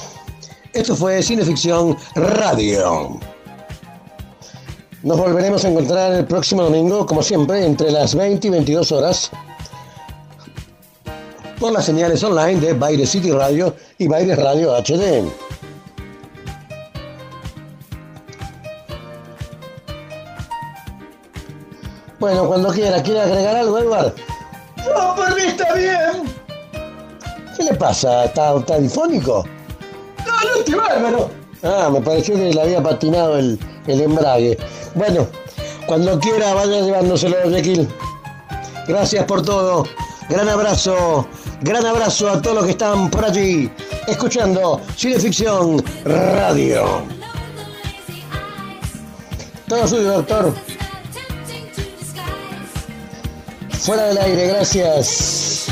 [0.74, 3.20] Esto fue Cineficción Radio.
[5.04, 9.32] Nos volveremos a encontrar el próximo domingo, como siempre, entre las 20 y 22 horas,
[11.60, 15.24] por las señales online de Baile City Radio y Baile Radio HD.
[22.20, 24.14] Bueno, cuando quiera, ¿quiere agregar algo, Edward?
[24.78, 26.24] No, por mí está bien.
[27.56, 28.26] ¿Qué le pasa?
[28.26, 29.46] ¿Está, está difónico?
[30.26, 31.30] No, no estoy bárbaro.
[31.64, 34.58] Ah, me pareció que le había patinado el, el embrague.
[34.96, 35.28] Bueno,
[35.86, 37.88] cuando quiera vaya llevándoselo, Jekyll.
[38.88, 39.86] Gracias por todo.
[40.30, 41.28] Gran abrazo.
[41.62, 43.70] Gran abrazo a todos los que están por allí
[44.08, 47.04] escuchando Cineficción Radio.
[49.68, 50.54] Todo suyo, doctor.
[53.72, 55.67] Fuera del aire, gracias.